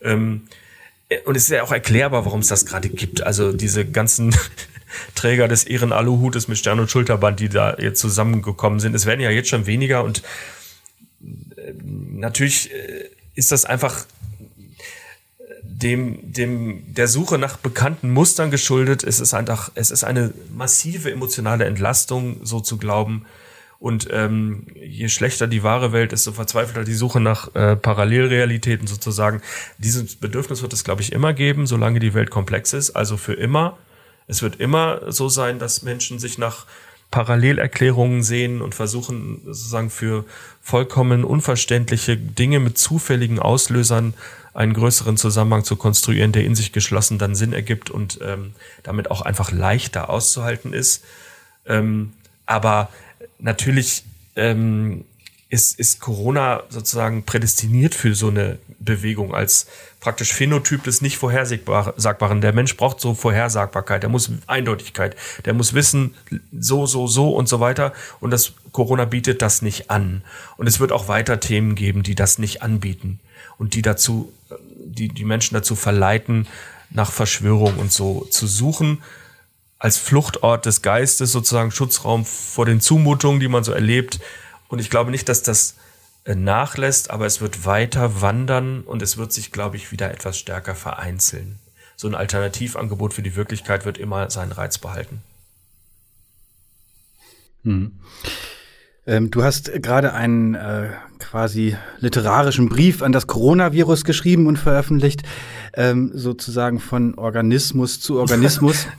Ähm, 0.01 0.43
und 1.25 1.35
es 1.35 1.43
ist 1.43 1.49
ja 1.49 1.63
auch 1.63 1.71
erklärbar, 1.71 2.25
warum 2.25 2.39
es 2.39 2.47
das 2.47 2.65
gerade 2.65 2.89
gibt. 2.89 3.23
Also 3.23 3.51
diese 3.51 3.85
ganzen 3.85 4.35
Träger 5.15 5.47
des 5.47 5.63
Ehren-Aluhutes 5.65 6.47
mit 6.47 6.57
Stern- 6.57 6.79
und 6.79 6.89
Schulterband, 6.89 7.39
die 7.39 7.49
da 7.49 7.77
jetzt 7.77 7.99
zusammengekommen 7.99 8.79
sind. 8.79 8.95
Es 8.95 9.05
werden 9.05 9.21
ja 9.21 9.29
jetzt 9.29 9.49
schon 9.49 9.65
weniger 9.65 10.03
und 10.03 10.23
äh, 11.57 11.73
natürlich 11.83 12.71
äh, 12.71 13.09
ist 13.35 13.51
das 13.51 13.65
einfach 13.65 14.05
dem, 15.81 16.31
dem, 16.31 16.93
der 16.93 17.07
Suche 17.07 17.37
nach 17.37 17.57
bekannten 17.57 18.11
Mustern 18.11 18.51
geschuldet. 18.51 19.03
Es 19.03 19.19
ist 19.19 19.33
einfach, 19.33 19.71
es 19.75 19.91
ist 19.91 20.03
eine 20.03 20.33
massive 20.55 21.11
emotionale 21.11 21.65
Entlastung, 21.65 22.39
so 22.43 22.59
zu 22.59 22.77
glauben, 22.77 23.25
und 23.81 24.07
ähm, 24.11 24.67
je 24.75 25.09
schlechter 25.09 25.47
die 25.47 25.63
wahre 25.63 25.91
Welt 25.91 26.13
ist, 26.13 26.23
so 26.23 26.31
verzweifelter 26.33 26.83
die 26.83 26.93
Suche 26.93 27.19
nach 27.19 27.55
äh, 27.55 27.75
Parallelrealitäten 27.75 28.85
sozusagen. 28.85 29.41
Dieses 29.79 30.17
Bedürfnis 30.17 30.61
wird 30.61 30.71
es, 30.71 30.83
glaube 30.83 31.01
ich, 31.01 31.11
immer 31.11 31.33
geben, 31.33 31.65
solange 31.65 31.99
die 31.99 32.13
Welt 32.13 32.29
komplex 32.29 32.73
ist. 32.73 32.91
Also 32.91 33.17
für 33.17 33.33
immer. 33.33 33.79
Es 34.27 34.43
wird 34.43 34.57
immer 34.57 35.11
so 35.11 35.29
sein, 35.29 35.57
dass 35.57 35.81
Menschen 35.81 36.19
sich 36.19 36.37
nach 36.37 36.67
Parallelerklärungen 37.09 38.21
sehen 38.21 38.61
und 38.61 38.75
versuchen 38.75 39.41
sozusagen 39.45 39.89
für 39.89 40.25
vollkommen 40.61 41.23
unverständliche 41.23 42.17
Dinge 42.17 42.59
mit 42.59 42.77
zufälligen 42.77 43.39
Auslösern 43.39 44.13
einen 44.53 44.73
größeren 44.73 45.17
Zusammenhang 45.17 45.63
zu 45.63 45.75
konstruieren, 45.75 46.33
der 46.33 46.45
in 46.45 46.53
sich 46.53 46.71
geschlossen 46.71 47.17
dann 47.17 47.33
Sinn 47.33 47.51
ergibt 47.51 47.89
und 47.89 48.19
ähm, 48.21 48.53
damit 48.83 49.09
auch 49.09 49.21
einfach 49.23 49.51
leichter 49.51 50.11
auszuhalten 50.11 50.71
ist. 50.71 51.03
Ähm, 51.65 52.13
aber 52.45 52.89
natürlich 53.41 54.03
ähm, 54.35 55.05
ist, 55.49 55.77
ist 55.77 55.99
Corona 55.99 56.63
sozusagen 56.69 57.23
prädestiniert 57.23 57.93
für 57.93 58.15
so 58.15 58.29
eine 58.29 58.57
Bewegung 58.79 59.35
als 59.35 59.67
praktisch 59.99 60.33
Phänotyp 60.33 60.83
des 60.83 61.01
nicht 61.01 61.17
Vorhersagbaren. 61.17 62.39
Der 62.39 62.53
Mensch 62.53 62.77
braucht 62.77 63.01
so 63.01 63.13
Vorhersagbarkeit, 63.13 64.03
der 64.03 64.09
muss 64.09 64.31
Eindeutigkeit, 64.47 65.17
der 65.45 65.53
muss 65.53 65.73
wissen, 65.73 66.15
so, 66.57 66.85
so, 66.85 67.05
so 67.05 67.35
und 67.35 67.49
so 67.49 67.59
weiter. 67.59 67.91
Und 68.21 68.31
das 68.31 68.53
Corona 68.71 69.03
bietet 69.03 69.41
das 69.41 69.61
nicht 69.61 69.91
an. 69.91 70.23
Und 70.55 70.67
es 70.67 70.79
wird 70.79 70.93
auch 70.93 71.09
weiter 71.09 71.41
Themen 71.41 71.75
geben, 71.75 72.01
die 72.01 72.15
das 72.15 72.39
nicht 72.39 72.61
anbieten 72.61 73.19
und 73.57 73.73
die 73.73 73.81
dazu, 73.81 74.31
die, 74.77 75.09
die 75.09 75.25
Menschen 75.25 75.55
dazu 75.55 75.75
verleiten, 75.75 76.47
nach 76.89 77.11
Verschwörung 77.11 77.77
und 77.77 77.91
so 77.91 78.25
zu 78.29 78.47
suchen 78.47 79.01
als 79.81 79.97
Fluchtort 79.97 80.67
des 80.67 80.83
Geistes, 80.83 81.31
sozusagen 81.31 81.71
Schutzraum 81.71 82.23
vor 82.23 82.67
den 82.67 82.81
Zumutungen, 82.81 83.39
die 83.39 83.47
man 83.47 83.63
so 83.63 83.71
erlebt, 83.71 84.19
und 84.67 84.77
ich 84.77 84.91
glaube 84.91 85.09
nicht, 85.09 85.27
dass 85.27 85.41
das 85.41 85.75
äh, 86.23 86.35
nachlässt, 86.35 87.09
aber 87.09 87.25
es 87.25 87.41
wird 87.41 87.65
weiter 87.65 88.21
wandern 88.21 88.81
und 88.81 89.01
es 89.01 89.17
wird 89.17 89.33
sich, 89.33 89.51
glaube 89.51 89.77
ich, 89.77 89.91
wieder 89.91 90.11
etwas 90.11 90.37
stärker 90.37 90.75
vereinzeln. 90.75 91.57
So 91.95 92.07
ein 92.07 92.13
Alternativangebot 92.13 93.15
für 93.15 93.23
die 93.23 93.35
Wirklichkeit 93.35 93.83
wird 93.83 93.97
immer 93.97 94.29
seinen 94.29 94.51
Reiz 94.51 94.77
behalten. 94.77 95.23
Hm. 97.63 97.93
Ähm, 99.07 99.31
du 99.31 99.43
hast 99.43 99.71
gerade 99.81 100.13
einen 100.13 100.53
äh, 100.53 100.91
quasi 101.17 101.75
literarischen 101.97 102.69
Brief 102.69 103.01
an 103.01 103.13
das 103.13 103.25
Coronavirus 103.25 104.05
geschrieben 104.05 104.45
und 104.45 104.57
veröffentlicht, 104.57 105.23
ähm, 105.73 106.11
sozusagen 106.13 106.79
von 106.79 107.15
Organismus 107.15 107.99
zu 107.99 108.19
Organismus. 108.19 108.85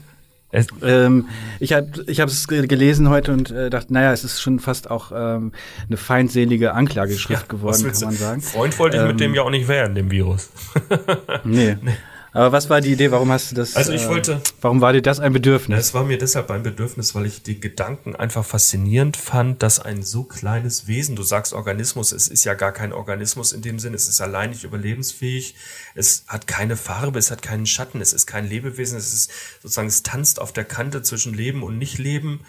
Ähm, 0.81 1.27
ich 1.59 1.73
habe 1.73 1.87
ich 2.05 2.19
es 2.19 2.47
gelesen 2.47 3.09
heute 3.09 3.33
und 3.33 3.49
äh, 3.51 3.69
dachte, 3.69 3.91
naja, 3.91 4.13
es 4.13 4.23
ist 4.23 4.41
schon 4.41 4.59
fast 4.59 4.89
auch 4.89 5.11
ähm, 5.11 5.51
eine 5.87 5.97
feindselige 5.97 6.73
Anklageschrift 6.73 7.41
ja, 7.41 7.47
geworden, 7.47 7.91
kann 7.91 8.01
man 8.01 8.13
sagen. 8.13 8.41
Freund 8.41 8.77
wollte 8.77 8.97
ich 8.97 9.01
ähm, 9.01 9.09
mit 9.09 9.19
dem 9.19 9.33
ja 9.33 9.41
auch 9.41 9.49
nicht 9.49 9.67
werden, 9.67 9.95
dem 9.95 10.11
Virus. 10.11 10.51
nee. 11.43 11.75
nee. 11.81 11.93
Aber 12.35 12.51
was 12.51 12.67
war 12.67 12.81
die 12.81 12.91
Idee? 12.91 13.11
Warum 13.11 13.31
hast 13.31 13.51
du 13.51 13.55
das? 13.55 13.75
Also 13.75 13.93
ich 13.93 14.03
äh, 14.03 14.09
wollte. 14.09 14.41
warum 14.59 14.81
war 14.81 14.91
dir 14.91 15.03
das 15.03 15.19
ein 15.19 15.33
Bedürfnis? 15.33 15.79
Es 15.79 15.93
war 15.93 16.03
mir 16.03 16.17
deshalb 16.17 16.49
ein 16.49 16.63
Bedürfnis, 16.63 17.13
weil 17.13 17.27
ich 17.27 17.43
die 17.43 17.59
Gedanken 17.59 18.15
einfach 18.15 18.43
faszinierend 18.43 19.17
fand, 19.17 19.61
dass 19.61 19.79
ein 19.79 20.01
so 20.01 20.23
kleines 20.23 20.87
Wesen, 20.87 21.15
du 21.15 21.21
sagst 21.21 21.53
Organismus, 21.53 22.11
es 22.11 22.27
ist 22.27 22.43
ja 22.43 22.55
gar 22.55 22.71
kein 22.71 22.91
Organismus 22.91 23.53
in 23.53 23.61
dem 23.61 23.77
Sinn, 23.77 23.93
es 23.93 24.07
ist 24.07 24.19
allein 24.19 24.49
nicht 24.49 24.63
überlebensfähig, 24.63 25.53
es 25.93 26.25
hat 26.27 26.47
keine 26.47 26.75
Farbe, 26.75 27.19
es 27.19 27.29
hat 27.29 27.43
keinen 27.43 27.67
Schatten, 27.67 28.01
es 28.01 28.13
ist 28.13 28.25
kein 28.25 28.49
Lebewesen, 28.49 28.97
es 28.97 29.13
ist 29.13 29.31
sozusagen, 29.61 29.87
es 29.87 30.01
tanzt 30.01 30.41
auf 30.41 30.51
der 30.51 30.65
Kante 30.65 31.03
zwischen 31.03 31.35
Leben 31.35 31.61
und 31.61 31.77
Nichtleben 31.77 32.41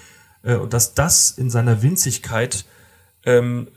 äh, 0.44 0.54
und 0.54 0.72
dass 0.72 0.94
das 0.94 1.30
in 1.30 1.50
seiner 1.50 1.82
Winzigkeit 1.82 2.64
ähm, 3.26 3.68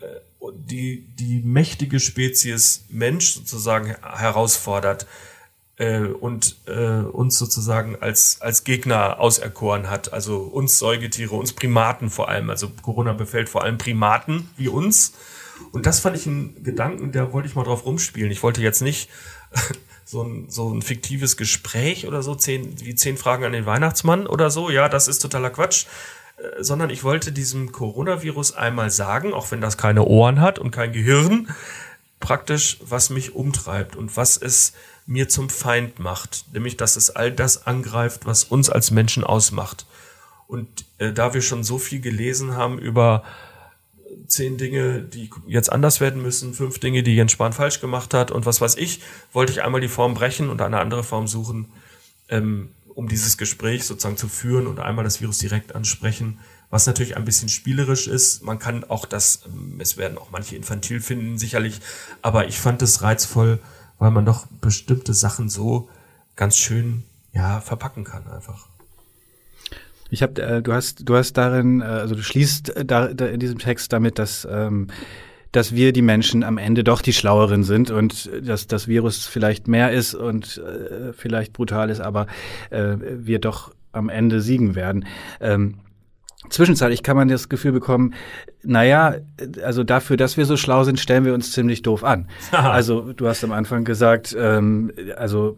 die, 0.54 1.06
die 1.15 1.41
mächtige 1.41 2.00
Spezies 2.00 2.86
Mensch 2.89 3.34
sozusagen 3.34 3.96
herausfordert 4.02 5.06
äh, 5.78 6.00
und 6.00 6.58
äh, 6.66 7.02
uns 7.02 7.38
sozusagen 7.38 7.96
als, 8.00 8.42
als 8.42 8.63
Gegner 8.63 9.20
auserkoren 9.20 9.90
hat. 9.90 10.13
Also 10.13 10.40
uns 10.40 10.80
Säugetiere, 10.80 11.36
uns 11.36 11.54
Primaten 11.54 12.10
vor 12.10 12.30
allem. 12.30 12.50
Also 12.50 12.70
Corona 12.82 13.13
befällt 13.13 13.50
vor 13.50 13.63
allem 13.63 13.78
Primaten 13.78 14.50
wie 14.58 14.68
uns. 14.68 15.13
Und 15.72 15.86
das 15.86 16.00
fand 16.00 16.16
ich 16.18 16.28
einen 16.28 16.63
Gedanken, 16.63 17.12
da 17.12 17.34
wollte 17.34 17.48
ich 17.48 17.56
mal 17.56 17.63
drauf 17.63 17.86
rumspielen. 17.86 18.32
Ich 18.32 18.44
wollte 18.44 18.62
jetzt 18.62 18.82
nicht 18.82 19.10
so 20.06 20.24
ein, 20.24 20.50
so 20.50 20.72
ein 20.72 20.82
fiktives 20.82 21.38
Gespräch 21.38 22.08
oder 22.08 22.22
so, 22.22 22.36
zehn, 22.36 22.80
wie 22.80 22.96
zehn 22.96 23.18
Fragen 23.18 23.44
an 23.44 23.54
den 23.54 23.66
Weihnachtsmann 23.66 24.28
oder 24.28 24.50
so. 24.50 24.70
Ja, 24.70 24.90
das 24.90 25.08
ist 25.08 25.20
totaler 25.20 25.50
Quatsch. 25.50 25.86
Äh, 26.38 26.63
sondern 26.63 26.90
ich 26.90 27.04
wollte 27.04 27.32
diesem 27.32 27.72
Coronavirus 27.72 28.56
einmal 28.56 28.92
sagen, 28.92 29.34
auch 29.34 29.52
wenn 29.52 29.62
das 29.62 29.78
keine 29.78 30.04
Ohren 30.06 30.42
hat 30.42 30.60
und 30.60 30.72
kein 30.72 30.92
Gehirn, 30.92 31.50
praktisch, 32.19 32.77
was 32.82 33.10
mich 33.10 33.36
umtreibt 33.36 33.95
und 33.95 34.17
was 34.17 34.38
es 34.38 34.73
mir 35.06 35.30
zum 35.30 35.49
Feind 35.49 35.99
macht, 35.99 36.45
nämlich 36.53 36.77
dass 36.77 36.95
es 36.95 37.10
all 37.10 37.32
das 37.32 37.65
angreift, 37.65 38.25
was 38.25 38.43
uns 38.43 38.69
als 38.69 38.91
Menschen 38.91 39.23
ausmacht. 39.23 39.86
Und 40.47 40.86
äh, 40.97 41.13
da 41.13 41.34
wir 41.34 41.41
schon 41.41 41.63
so 41.63 41.77
viel 41.77 42.01
gelesen 42.01 42.56
haben 42.56 42.80
über 42.80 43.23
zehn 44.27 44.58
Dinge, 44.58 45.01
die 45.01 45.30
jetzt 45.47 45.71
anders 45.71 46.01
werden 46.01 46.21
müssen, 46.21 46.53
fünf 46.53 46.80
Dinge, 46.80 47.03
die 47.03 47.15
Jens 47.15 47.32
Spahn 47.32 47.53
falsch 47.53 47.80
gemacht 47.80 48.13
hat 48.13 48.32
und 48.32 48.45
was 48.45 48.62
weiß 48.62 48.75
ich, 48.75 49.01
wollte 49.34 49.51
ich 49.51 49.63
einmal 49.63 49.82
die 49.82 49.88
Form 49.88 50.13
brechen 50.13 50.49
und 50.49 50.62
eine 50.62 50.80
andere 50.80 51.03
Form 51.03 51.27
suchen, 51.27 51.67
ähm, 52.30 52.69
um 52.93 53.08
dieses 53.08 53.38
Gespräch 53.38 53.86
sozusagen 53.86 54.17
zu 54.17 54.27
führen 54.27 54.67
und 54.67 54.80
einmal 54.80 55.03
das 55.03 55.21
Virus 55.21 55.38
direkt 55.38 55.75
ansprechen, 55.75 56.39
was 56.69 56.86
natürlich 56.86 57.15
ein 57.15 57.25
bisschen 57.25 57.49
spielerisch 57.49 58.08
ist. 58.08 58.43
Man 58.43 58.60
kann 58.60 58.84
auch 58.84 59.06
das, 59.06 59.41
ähm, 59.45 59.77
es 59.80 59.97
werden 59.97 60.17
auch 60.17 60.32
manche 60.32 60.56
infantil 60.56 60.99
finden, 61.01 61.38
sicherlich, 61.38 61.80
aber 62.21 62.47
ich 62.47 62.60
fand 62.60 62.82
es 62.82 63.01
reizvoll, 63.01 63.60
weil 63.99 64.12
man 64.12 64.25
doch 64.25 64.47
bestimmte 64.62 65.13
Sachen 65.13 65.49
so 65.49 65.89
ganz 66.36 66.58
schön 66.58 67.03
ja 67.34 67.62
verpacken 67.62 68.03
kann 68.03 68.27
einfach. 68.27 68.67
Ich 70.10 70.23
habe, 70.23 70.41
äh, 70.41 70.62
du 70.62 70.73
hast, 70.73 71.08
du 71.08 71.15
hast 71.15 71.34
darin, 71.34 71.82
äh, 71.82 71.86
also 71.86 72.15
du 72.15 72.23
schließt 72.23 72.73
da, 72.86 73.13
da 73.13 73.25
in 73.25 73.39
diesem 73.39 73.60
Text 73.60 73.91
damit, 73.91 74.19
dass 74.19 74.47
ähm, 74.49 74.88
dass 75.51 75.73
wir 75.73 75.93
die 75.93 76.01
Menschen 76.01 76.43
am 76.43 76.58
Ende 76.58 76.84
doch 76.84 77.01
die 77.01 77.13
Schlaueren 77.13 77.63
sind 77.63 77.89
und 77.89 78.30
dass 78.43 78.67
das 78.67 78.88
Virus 78.88 79.25
vielleicht 79.25 79.67
mehr 79.67 79.91
ist 79.91 80.13
und 80.13 80.58
äh, 80.58 81.13
vielleicht 81.13 81.53
brutal 81.53 81.89
ist, 81.89 82.01
aber 82.01 82.27
äh, 82.69 82.97
wir 82.99 83.39
doch 83.39 83.73
am 83.91 84.10
Ende 84.10 84.41
siegen 84.41 84.75
werden. 84.75 85.06
Ähm, 85.39 85.80
Zwischenzeitlich 86.49 87.03
kann 87.03 87.17
man 87.17 87.27
das 87.27 87.49
Gefühl 87.49 87.71
bekommen, 87.71 88.13
naja, 88.63 89.15
also 89.63 89.83
dafür, 89.83 90.17
dass 90.17 90.38
wir 90.38 90.45
so 90.45 90.57
schlau 90.57 90.83
sind, 90.83 90.99
stellen 90.99 91.25
wir 91.25 91.33
uns 91.33 91.51
ziemlich 91.51 91.81
doof 91.81 92.03
an. 92.03 92.27
also 92.51 93.13
du 93.13 93.27
hast 93.27 93.43
am 93.43 93.51
Anfang 93.51 93.83
gesagt, 93.83 94.36
ähm, 94.38 94.91
also, 95.15 95.57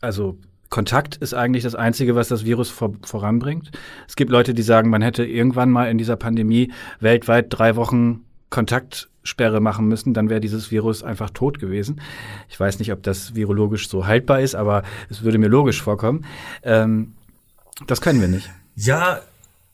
also 0.00 0.38
Kontakt 0.68 1.16
ist 1.16 1.34
eigentlich 1.34 1.64
das 1.64 1.74
Einzige, 1.74 2.14
was 2.14 2.28
das 2.28 2.44
Virus 2.44 2.70
vor, 2.70 2.94
voranbringt. 3.04 3.70
Es 4.08 4.16
gibt 4.16 4.30
Leute, 4.30 4.54
die 4.54 4.62
sagen, 4.62 4.88
man 4.88 5.02
hätte 5.02 5.24
irgendwann 5.24 5.70
mal 5.70 5.90
in 5.90 5.98
dieser 5.98 6.16
Pandemie 6.16 6.72
weltweit 6.98 7.46
drei 7.50 7.76
Wochen 7.76 8.24
Kontaktsperre 8.48 9.60
machen 9.60 9.88
müssen, 9.88 10.14
dann 10.14 10.30
wäre 10.30 10.40
dieses 10.40 10.70
Virus 10.70 11.02
einfach 11.02 11.30
tot 11.30 11.58
gewesen. 11.58 12.00
Ich 12.48 12.58
weiß 12.58 12.78
nicht, 12.78 12.92
ob 12.92 13.02
das 13.02 13.34
virologisch 13.34 13.88
so 13.88 14.06
haltbar 14.06 14.40
ist, 14.40 14.54
aber 14.54 14.82
es 15.10 15.22
würde 15.22 15.38
mir 15.38 15.48
logisch 15.48 15.82
vorkommen. 15.82 16.24
Ähm, 16.62 17.14
das 17.86 18.00
können 18.00 18.20
wir 18.20 18.28
nicht. 18.28 18.50
Ja, 18.74 19.20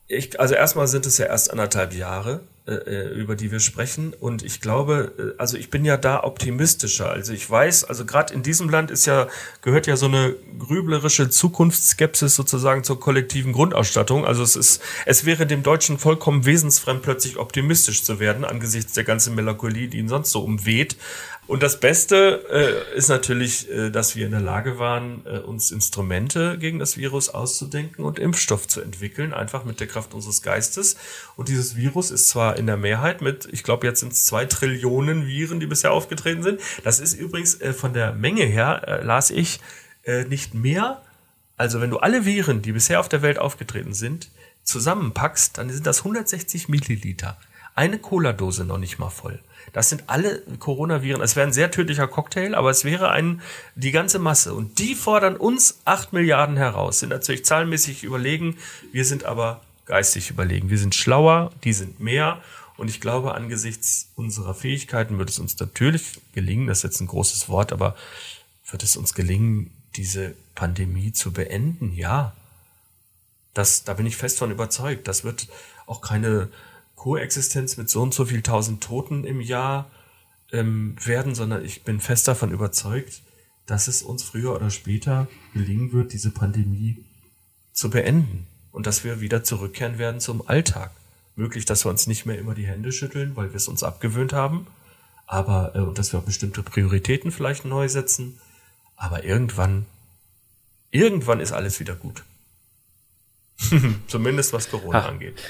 ich, 0.09 0.39
also 0.39 0.55
erstmal 0.55 0.87
sind 0.87 1.05
es 1.05 1.19
ja 1.19 1.27
erst 1.27 1.51
anderthalb 1.51 1.93
Jahre, 1.93 2.41
äh, 2.65 2.73
äh, 2.73 3.13
über 3.13 3.35
die 3.35 3.51
wir 3.51 3.59
sprechen. 3.59 4.15
Und 4.19 4.43
ich 4.43 4.59
glaube, 4.59 5.13
äh, 5.19 5.39
also 5.39 5.55
ich 5.55 5.69
bin 5.69 5.85
ja 5.85 5.97
da 5.97 6.23
optimistischer. 6.23 7.11
Also 7.11 7.31
ich 7.31 7.47
weiß, 7.47 7.83
also 7.83 8.05
gerade 8.05 8.33
in 8.33 8.41
diesem 8.41 8.69
Land 8.69 8.89
ist 8.89 9.05
ja, 9.05 9.27
gehört 9.61 9.85
ja 9.85 9.95
so 9.97 10.07
eine 10.07 10.35
grüblerische 10.57 11.29
Zukunftsskepsis 11.29 12.35
sozusagen 12.35 12.83
zur 12.83 12.99
kollektiven 12.99 13.53
Grundausstattung. 13.53 14.25
Also 14.25 14.41
es 14.41 14.55
ist, 14.55 14.81
es 15.05 15.25
wäre 15.25 15.45
dem 15.45 15.61
Deutschen 15.61 15.99
vollkommen 15.99 16.43
wesensfremd, 16.43 17.03
plötzlich 17.03 17.37
optimistisch 17.37 18.03
zu 18.03 18.19
werden 18.19 18.45
angesichts 18.45 18.93
der 18.93 19.03
ganzen 19.03 19.35
Melancholie, 19.35 19.89
die 19.89 19.99
ihn 19.99 20.09
sonst 20.09 20.31
so 20.31 20.43
umweht. 20.43 20.97
Und 21.49 21.63
das 21.63 21.79
Beste 21.79 22.45
äh, 22.93 22.95
ist 22.95 23.09
natürlich, 23.09 23.71
äh, 23.71 23.89
dass 23.89 24.15
wir 24.15 24.27
in 24.27 24.33
der 24.33 24.39
Lage 24.39 24.77
waren, 24.77 25.25
äh, 25.25 25.39
uns 25.39 25.71
Instrumente 25.71 26.59
gegen 26.59 26.77
das 26.77 26.95
Virus 26.95 27.29
auszudenken 27.29 28.05
und 28.05 28.19
Impfstoff 28.19 28.67
zu 28.67 28.81
entwickeln, 28.81 29.33
einfach 29.33 29.63
mit 29.63 29.79
der 29.79 29.87
Kraft 29.87 30.13
unseres 30.13 30.43
Geistes. 30.43 30.95
Und 31.37 31.49
dieses 31.49 31.75
Virus 31.75 32.11
ist 32.11 32.29
zwar 32.29 32.57
in 32.57 32.67
der 32.67 32.77
Mehrheit 32.77 33.23
mit, 33.23 33.49
ich 33.51 33.63
glaube, 33.63 33.87
jetzt 33.87 34.01
sind 34.01 34.13
es 34.13 34.27
zwei 34.27 34.45
Trillionen 34.45 35.25
Viren, 35.25 35.59
die 35.59 35.65
bisher 35.65 35.91
aufgetreten 35.91 36.43
sind. 36.43 36.61
Das 36.83 36.99
ist 36.99 37.15
übrigens 37.15 37.59
äh, 37.61 37.73
von 37.73 37.93
der 37.93 38.13
Menge 38.13 38.43
her, 38.43 38.83
äh, 38.87 39.03
las 39.03 39.31
ich, 39.31 39.59
äh, 40.03 40.25
nicht 40.25 40.53
mehr. 40.53 41.01
Also 41.57 41.81
wenn 41.81 41.89
du 41.89 41.97
alle 41.97 42.25
Viren, 42.25 42.61
die 42.61 42.73
bisher 42.73 42.99
auf 42.99 43.09
der 43.09 43.23
Welt 43.23 43.39
aufgetreten 43.39 43.95
sind, 43.95 44.29
zusammenpackst, 44.65 45.57
dann 45.57 45.71
sind 45.71 45.87
das 45.87 46.01
160 46.01 46.69
Milliliter. 46.69 47.39
Eine 47.73 47.97
Cola-Dose 47.97 48.65
noch 48.65 48.77
nicht 48.77 48.99
mal 48.99 49.09
voll. 49.09 49.39
Das 49.73 49.89
sind 49.89 50.03
alle 50.07 50.41
Coronaviren. 50.59 51.21
Es 51.21 51.35
wäre 51.35 51.47
ein 51.47 51.53
sehr 51.53 51.71
tödlicher 51.71 52.07
Cocktail, 52.07 52.55
aber 52.55 52.69
es 52.69 52.83
wäre 52.85 53.11
ein, 53.11 53.41
die 53.75 53.91
ganze 53.91 54.19
Masse. 54.19 54.53
Und 54.53 54.79
die 54.79 54.95
fordern 54.95 55.37
uns 55.37 55.79
acht 55.85 56.13
Milliarden 56.13 56.57
heraus, 56.57 56.99
sind 56.99 57.09
natürlich 57.09 57.45
zahlenmäßig 57.45 58.03
überlegen. 58.03 58.57
Wir 58.91 59.05
sind 59.05 59.25
aber 59.25 59.61
geistig 59.85 60.29
überlegen. 60.29 60.69
Wir 60.69 60.77
sind 60.77 60.95
schlauer, 60.95 61.51
die 61.63 61.73
sind 61.73 61.99
mehr. 61.99 62.41
Und 62.77 62.89
ich 62.89 63.01
glaube, 63.01 63.33
angesichts 63.33 64.09
unserer 64.15 64.53
Fähigkeiten 64.53 65.17
wird 65.17 65.29
es 65.29 65.39
uns 65.39 65.59
natürlich 65.59 66.21
gelingen, 66.33 66.67
das 66.67 66.79
ist 66.79 66.83
jetzt 66.83 67.01
ein 67.01 67.07
großes 67.07 67.49
Wort, 67.49 67.73
aber 67.73 67.95
wird 68.71 68.83
es 68.83 68.95
uns 68.95 69.13
gelingen, 69.13 69.71
diese 69.95 70.33
Pandemie 70.55 71.11
zu 71.11 71.33
beenden? 71.33 71.93
Ja. 71.93 72.33
Das, 73.53 73.83
da 73.83 73.95
bin 73.95 74.05
ich 74.05 74.15
fest 74.15 74.37
von 74.37 74.51
überzeugt. 74.51 75.07
Das 75.07 75.23
wird 75.23 75.47
auch 75.87 76.01
keine 76.01 76.49
Koexistenz 76.99 77.77
mit 77.77 77.89
so 77.89 78.01
und 78.01 78.13
so 78.13 78.25
viel 78.25 78.41
tausend 78.41 78.83
Toten 78.83 79.23
im 79.23 79.39
Jahr 79.39 79.89
ähm, 80.51 80.95
werden, 81.03 81.33
sondern 81.33 81.63
ich 81.63 81.83
bin 81.83 82.01
fest 82.01 82.27
davon 82.27 82.51
überzeugt, 82.51 83.21
dass 83.65 83.87
es 83.87 84.03
uns 84.03 84.21
früher 84.23 84.53
oder 84.53 84.69
später 84.69 85.27
gelingen 85.53 85.93
wird, 85.93 86.11
diese 86.11 86.31
Pandemie 86.31 87.05
zu 87.71 87.89
beenden 87.89 88.47
und 88.73 88.85
dass 88.85 89.05
wir 89.05 89.21
wieder 89.21 89.45
zurückkehren 89.45 89.97
werden 89.97 90.19
zum 90.19 90.45
Alltag. 90.47 90.91
Möglich, 91.37 91.63
dass 91.63 91.85
wir 91.85 91.89
uns 91.89 92.05
nicht 92.05 92.25
mehr 92.25 92.37
immer 92.37 92.53
die 92.53 92.67
Hände 92.67 92.91
schütteln, 92.91 93.37
weil 93.37 93.51
wir 93.51 93.55
es 93.55 93.69
uns 93.69 93.81
abgewöhnt 93.81 94.33
haben, 94.33 94.67
aber 95.25 95.73
äh, 95.75 95.93
dass 95.93 96.11
wir 96.11 96.19
bestimmte 96.19 96.63
Prioritäten 96.63 97.31
vielleicht 97.31 97.63
neu 97.63 97.87
setzen, 97.87 98.41
aber 98.97 99.23
irgendwann, 99.23 99.85
irgendwann 100.91 101.39
ist 101.39 101.53
alles 101.53 101.79
wieder 101.79 101.95
gut. 101.95 102.25
Zumindest 104.07 104.51
was 104.51 104.69
Corona 104.69 104.99
Ach. 104.99 105.07
angeht. 105.07 105.41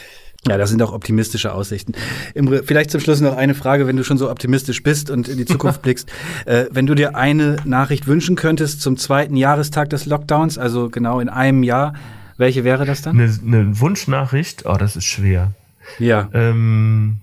Ja, 0.48 0.58
das 0.58 0.70
sind 0.70 0.82
auch 0.82 0.94
optimistische 0.94 1.54
Aussichten. 1.54 1.94
Imre, 2.34 2.64
vielleicht 2.64 2.92
zum 2.92 3.02
Schluss 3.02 3.20
noch 3.20 3.36
eine 3.36 3.56
Frage, 3.56 3.88
wenn 3.88 3.98
du 3.98 4.04
schon 4.04 4.18
so 4.18 4.32
optimistisch 4.32 4.84
bist 4.84 5.10
und 5.10 5.28
in 5.28 5.38
die 5.38 5.46
Zukunft 5.46 5.82
blickst. 5.84 6.10
Äh, 6.46 6.66
wenn 6.72 6.86
du 6.86 6.96
dir 6.96 7.16
eine 7.16 7.58
Nachricht 7.66 8.08
wünschen 8.08 8.36
könntest 8.38 8.82
zum 8.82 8.96
zweiten 8.96 9.36
Jahrestag 9.36 9.90
des 9.90 10.06
Lockdowns, 10.06 10.58
also 10.58 10.90
genau 10.90 11.20
in 11.20 11.28
einem 11.28 11.64
Jahr, 11.64 11.94
welche 12.38 12.64
wäre 12.64 12.86
das 12.86 13.02
dann? 13.02 13.20
Eine, 13.20 13.38
eine 13.46 13.80
Wunschnachricht? 13.82 14.66
Oh, 14.66 14.76
das 14.76 14.96
ist 14.96 15.06
schwer. 15.06 15.52
Ja. 15.98 16.30
Ähm, 16.34 17.18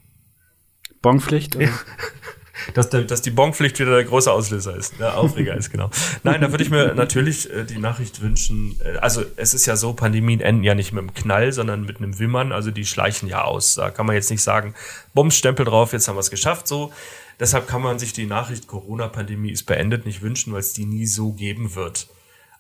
Bonpflicht? 1.01 1.57
dass, 2.75 2.91
der, 2.91 3.03
dass 3.03 3.23
die 3.23 3.31
Bonpflicht 3.31 3.79
wieder 3.79 3.93
der 3.93 4.05
große 4.05 4.31
Auslöser 4.31 4.77
ist, 4.77 4.99
der 4.99 5.17
Aufreger 5.17 5.57
ist, 5.57 5.71
genau. 5.71 5.91
Nein, 6.23 6.41
da 6.41 6.51
würde 6.51 6.65
ich 6.65 6.71
mir 6.71 6.95
natürlich 6.95 7.51
äh, 7.53 7.65
die 7.65 7.79
Nachricht 7.79 8.21
wünschen, 8.21 8.77
äh, 8.85 8.97
also 8.99 9.23
es 9.37 9.55
ist 9.55 9.67
ja 9.67 9.77
so, 9.77 9.93
Pandemien 9.93 10.41
enden 10.41 10.65
ja 10.65 10.75
nicht 10.75 10.93
mit 10.93 11.03
einem 11.03 11.15
Knall, 11.15 11.53
sondern 11.53 11.83
mit 11.83 11.99
einem 11.99 12.19
Wimmern, 12.19 12.53
also 12.53 12.71
die 12.71 12.87
schleichen 12.87 13.29
ja 13.29 13.45
aus. 13.45 13.75
Da 13.75 13.91
kann 13.91 14.07
man 14.07 14.15
jetzt 14.15 14.31
nicht 14.31 14.43
sagen, 14.43 14.75
Bumsstempel 15.15 15.65
drauf, 15.65 15.93
jetzt 15.93 16.09
haben 16.09 16.17
wir 16.17 16.21
es 16.21 16.31
geschafft, 16.31 16.69
so. 16.69 16.93
Deshalb 17.39 17.69
kann 17.69 17.83
man 17.83 17.99
sich 17.99 18.15
die 18.15 18.27
Nachricht 18.27 18.67
Corona-Pandemie 18.67 19.51
ist 19.51 19.65
beendet 19.65 20.07
nicht 20.07 20.23
wünschen, 20.23 20.53
weil 20.53 20.61
es 20.61 20.73
die 20.73 20.87
nie 20.87 21.07
so 21.07 21.33
geben 21.33 21.75
wird. 21.75 22.09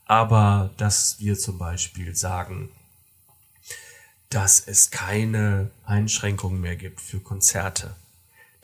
Aber 0.04 0.70
dass 0.76 1.16
wir 1.18 1.38
zum 1.38 1.56
Beispiel 1.56 2.14
sagen, 2.14 2.68
dass 4.28 4.60
es 4.60 4.90
keine 4.90 5.70
Einschränkungen 5.86 6.60
mehr 6.60 6.76
gibt 6.76 7.00
für 7.00 7.20
Konzerte 7.20 7.94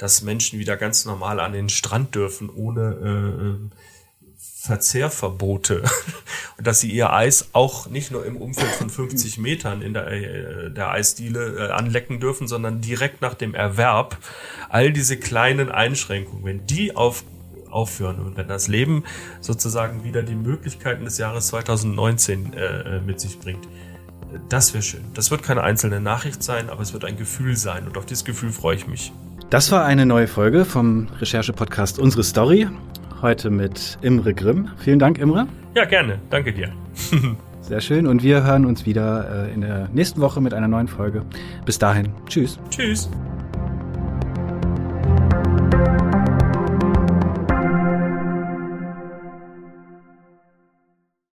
dass 0.02 0.20
Menschen 0.20 0.58
wieder 0.58 0.76
ganz 0.76 1.04
normal 1.04 1.38
an 1.38 1.52
den 1.52 1.68
Strand 1.68 2.16
dürfen, 2.16 2.50
ohne 2.50 2.80
äh, 3.04 3.46
äh 3.46 3.70
Verzehrverbote. 4.36 5.82
Und 6.58 6.66
dass 6.66 6.80
sie 6.80 6.90
ihr 6.90 7.12
Eis 7.12 7.50
auch 7.52 7.88
nicht 7.88 8.10
nur 8.10 8.26
im 8.26 8.36
Umfeld 8.36 8.72
von 8.72 8.90
50 8.90 9.38
Metern 9.38 9.80
in 9.80 9.92
der, 9.92 10.08
äh, 10.08 10.70
der 10.72 10.90
Eisdiele 10.90 11.68
äh, 11.68 11.70
anlecken 11.70 12.18
dürfen, 12.18 12.48
sondern 12.48 12.80
direkt 12.80 13.22
nach 13.22 13.34
dem 13.34 13.54
Erwerb. 13.54 14.18
All 14.68 14.92
diese 14.92 15.16
kleinen 15.16 15.70
Einschränkungen, 15.70 16.44
wenn 16.44 16.66
die 16.66 16.96
auf, 16.96 17.22
aufhören 17.70 18.18
und 18.18 18.36
wenn 18.36 18.48
das 18.48 18.66
Leben 18.66 19.04
sozusagen 19.40 20.02
wieder 20.02 20.24
die 20.24 20.34
Möglichkeiten 20.34 21.04
des 21.04 21.16
Jahres 21.18 21.46
2019 21.48 22.54
äh, 22.54 23.00
mit 23.00 23.20
sich 23.20 23.38
bringt, 23.38 23.68
das 24.48 24.74
wäre 24.74 24.82
schön. 24.82 25.04
Das 25.14 25.30
wird 25.30 25.44
keine 25.44 25.62
einzelne 25.62 26.00
Nachricht 26.00 26.42
sein, 26.42 26.70
aber 26.70 26.82
es 26.82 26.92
wird 26.92 27.04
ein 27.04 27.16
Gefühl 27.16 27.56
sein 27.56 27.86
und 27.86 27.96
auf 27.96 28.06
dieses 28.06 28.24
Gefühl 28.24 28.50
freue 28.50 28.74
ich 28.74 28.88
mich. 28.88 29.12
Das 29.52 29.70
war 29.70 29.84
eine 29.84 30.06
neue 30.06 30.28
Folge 30.28 30.64
vom 30.64 31.08
Recherche-Podcast 31.20 31.98
Unsere 31.98 32.24
Story. 32.24 32.68
Heute 33.20 33.50
mit 33.50 33.98
Imre 34.00 34.32
Grimm. 34.32 34.70
Vielen 34.78 34.98
Dank, 34.98 35.18
Imre. 35.18 35.46
Ja, 35.74 35.84
gerne. 35.84 36.18
Danke 36.30 36.54
dir. 36.54 36.72
Sehr 37.60 37.82
schön. 37.82 38.06
Und 38.06 38.22
wir 38.22 38.44
hören 38.44 38.64
uns 38.64 38.86
wieder 38.86 39.48
äh, 39.48 39.52
in 39.52 39.60
der 39.60 39.90
nächsten 39.92 40.22
Woche 40.22 40.40
mit 40.40 40.54
einer 40.54 40.68
neuen 40.68 40.88
Folge. 40.88 41.20
Bis 41.66 41.78
dahin. 41.78 42.14
Tschüss. 42.26 42.58
Tschüss. 42.70 43.10